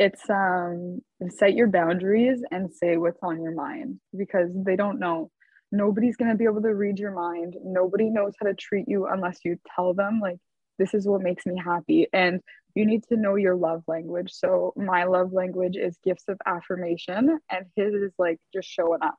[0.00, 5.30] it's um, set your boundaries and say what's on your mind because they don't know.
[5.70, 7.54] Nobody's gonna be able to read your mind.
[7.62, 10.38] Nobody knows how to treat you unless you tell them like
[10.78, 12.40] this is what makes me happy, and
[12.74, 14.32] you need to know your love language.
[14.32, 19.16] So my love language is gifts of affirmation, and his is like just showing up.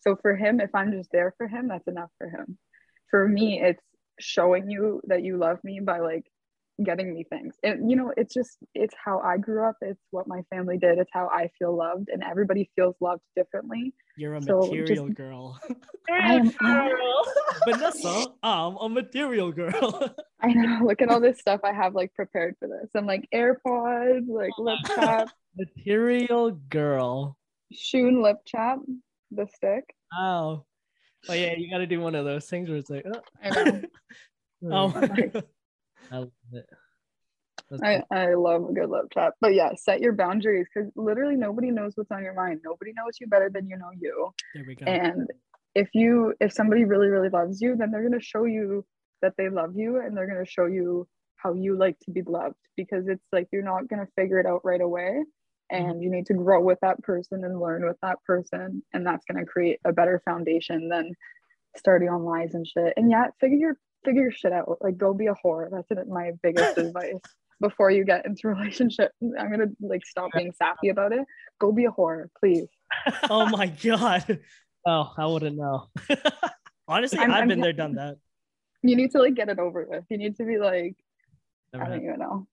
[0.00, 2.58] So for him, if I'm just there for him, that's enough for him.
[3.10, 3.82] For me, it's
[4.18, 6.24] showing you that you love me by like
[6.84, 7.54] getting me things.
[7.62, 9.76] And you know, it's just it's how I grew up.
[9.80, 10.98] It's what my family did.
[10.98, 13.94] It's how I feel loved, and everybody feels loved differently.
[14.16, 15.58] You're a so material just- girl.
[16.10, 16.50] I am-
[17.68, 20.14] Vanessa, I'm a material girl.
[20.42, 20.84] I know.
[20.86, 22.90] Look at all this stuff I have like prepared for this.
[22.94, 25.28] I'm like AirPods, like lip tap.
[25.56, 27.36] material girl.
[27.72, 28.78] Shun lip chap,
[29.30, 29.84] the stick.
[30.18, 30.64] Oh.
[31.28, 33.82] Oh yeah, you gotta do one of those things where it's like, oh, I know.
[34.72, 35.30] Oh, my Nice.
[35.32, 35.44] God.
[36.10, 36.32] I love it.
[36.32, 36.39] That's
[37.82, 38.02] I.
[38.10, 39.34] I love a good chat.
[39.40, 42.60] But yeah, set your boundaries because literally nobody knows what's on your mind.
[42.64, 44.30] Nobody knows you better than you know you.
[44.54, 44.86] there we go.
[44.86, 45.28] And
[45.74, 48.84] if you if somebody really, really loves you, then they're gonna show you
[49.22, 52.56] that they love you and they're gonna show you how you like to be loved
[52.76, 55.22] because it's like you're not gonna figure it out right away.
[55.72, 55.90] Mm-hmm.
[55.90, 58.82] And you need to grow with that person and learn with that person.
[58.92, 61.14] And that's gonna create a better foundation than
[61.76, 62.94] starting on lies and shit.
[62.96, 64.78] And yeah, figure your figure your shit out.
[64.80, 65.68] Like go be a whore.
[65.70, 67.14] That's my biggest advice
[67.60, 69.12] before you get into a relationship.
[69.38, 71.24] I'm gonna like stop being sappy about it.
[71.58, 72.68] Go be a whore, please.
[73.28, 74.40] oh my god.
[74.86, 75.88] Oh, I wouldn't know.
[76.88, 78.16] Honestly, I'm- I've I'm been there, done that.
[78.82, 80.04] You need to like get it over with.
[80.08, 80.96] You need to be like,
[81.72, 82.46] Never I don't even know.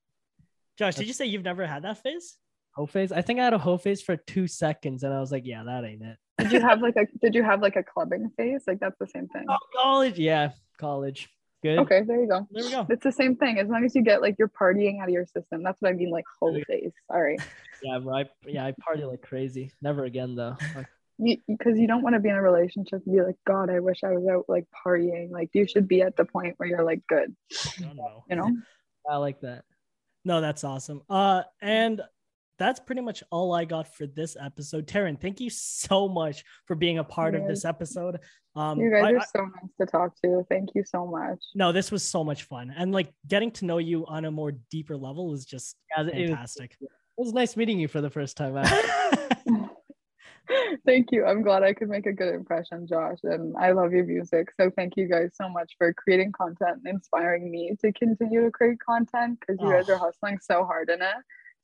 [0.78, 2.38] Josh, did you say you've never had that phase?
[2.78, 3.12] hoe phase.
[3.12, 5.64] I think I had a hoe phase for two seconds, and I was like, yeah,
[5.64, 6.18] that ain't it.
[6.38, 8.64] Did you have like a did you have like a clubbing phase?
[8.68, 9.46] Like that's the same thing.
[9.50, 11.30] Oh, college, yeah, college.
[11.64, 11.80] Good.
[11.80, 12.48] Okay, there you go.
[12.52, 12.86] There we go.
[12.90, 13.58] It's the same thing.
[13.60, 15.64] As long as you get like you're partying out of your system.
[15.64, 16.94] That's what I mean, like whole phase.
[17.12, 17.38] Sorry.
[17.84, 19.72] Yeah, bro, I, yeah, I party like crazy.
[19.84, 20.58] Never again though.
[20.76, 20.88] Like,
[21.20, 23.82] You because you don't want to be in a relationship and be like, God, I
[23.82, 25.30] wish I was out like partying.
[25.30, 27.36] Like you should be at the point where you're like good,
[27.80, 28.24] No, no.
[28.28, 28.52] you know?
[29.10, 29.64] I like that.
[30.26, 31.04] No, that's awesome.
[31.08, 32.02] Uh, and
[32.58, 34.88] that's pretty much all I got for this episode.
[34.88, 38.20] Taryn, thank you so much for being a part of this episode.
[38.58, 40.44] Um, You guys I- are I- so nice to talk to.
[40.50, 41.40] Thank you so much.
[41.54, 44.52] no, this was so much fun, and like getting to know you on a more
[44.72, 46.76] deeper level is just Yeah, it was, fantastic.
[46.82, 48.56] it was nice meeting you for the first time.
[50.86, 51.26] Thank you.
[51.26, 53.18] I'm glad I could make a good impression, Josh.
[53.24, 54.48] And I love your music.
[54.60, 58.52] So thank you guys so much for creating content and inspiring me to continue to
[58.52, 59.94] create content because you guys Oh.
[59.96, 61.16] are hustling so hard in it.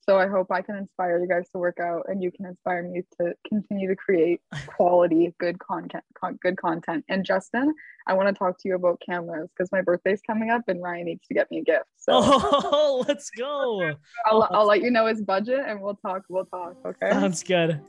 [0.04, 2.82] So I hope I can inspire you guys to work out and you can inspire
[2.82, 7.04] me to continue to create quality, good content, con- good content.
[7.08, 7.74] And Justin,
[8.06, 11.06] I want to talk to you about cameras because my birthday's coming up and Ryan
[11.06, 11.86] needs to get me a gift.
[11.96, 13.94] So oh, let's go.
[14.26, 16.22] I'll, I'll let you know his budget and we'll talk.
[16.28, 16.76] We'll talk.
[16.84, 17.10] Okay.
[17.10, 17.80] Sounds good.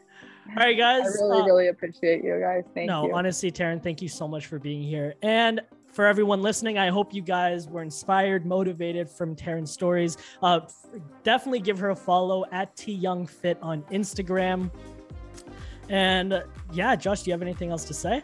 [0.49, 1.03] All right, guys.
[1.03, 2.63] I really, uh, really appreciate you guys.
[2.74, 2.93] Thank you.
[2.93, 3.16] no, you.
[3.16, 5.16] honestly, Taryn, thank you so much for being here.
[5.22, 5.61] And
[5.95, 10.17] for everyone listening, I hope you guys were inspired, motivated from Taryn's stories.
[10.43, 10.59] Uh,
[11.23, 14.69] definitely give her a follow at T Young Fit on Instagram.
[15.87, 16.43] And uh,
[16.73, 18.23] yeah, Josh, do you have anything else to say?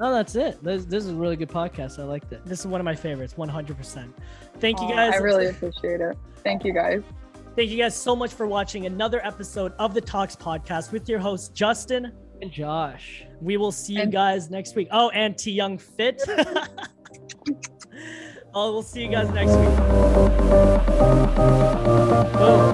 [0.00, 0.60] no, that's it.
[0.64, 2.00] This, this is a really good podcast.
[2.00, 2.44] I liked it.
[2.44, 4.12] This is one of my favorites, 100%.
[4.58, 5.14] Thank you Aw, guys.
[5.14, 6.18] I really appreciate it.
[6.42, 7.02] Thank you guys.
[7.54, 11.20] Thank you guys so much for watching another episode of the Talks podcast with your
[11.20, 12.10] host, Justin.
[12.40, 13.24] And Josh.
[13.40, 14.88] We will see you guys next week.
[14.90, 16.20] Oh, and T Young Fit.
[18.54, 19.76] I'll, we'll see you guys next week.
[22.32, 22.72] Boom.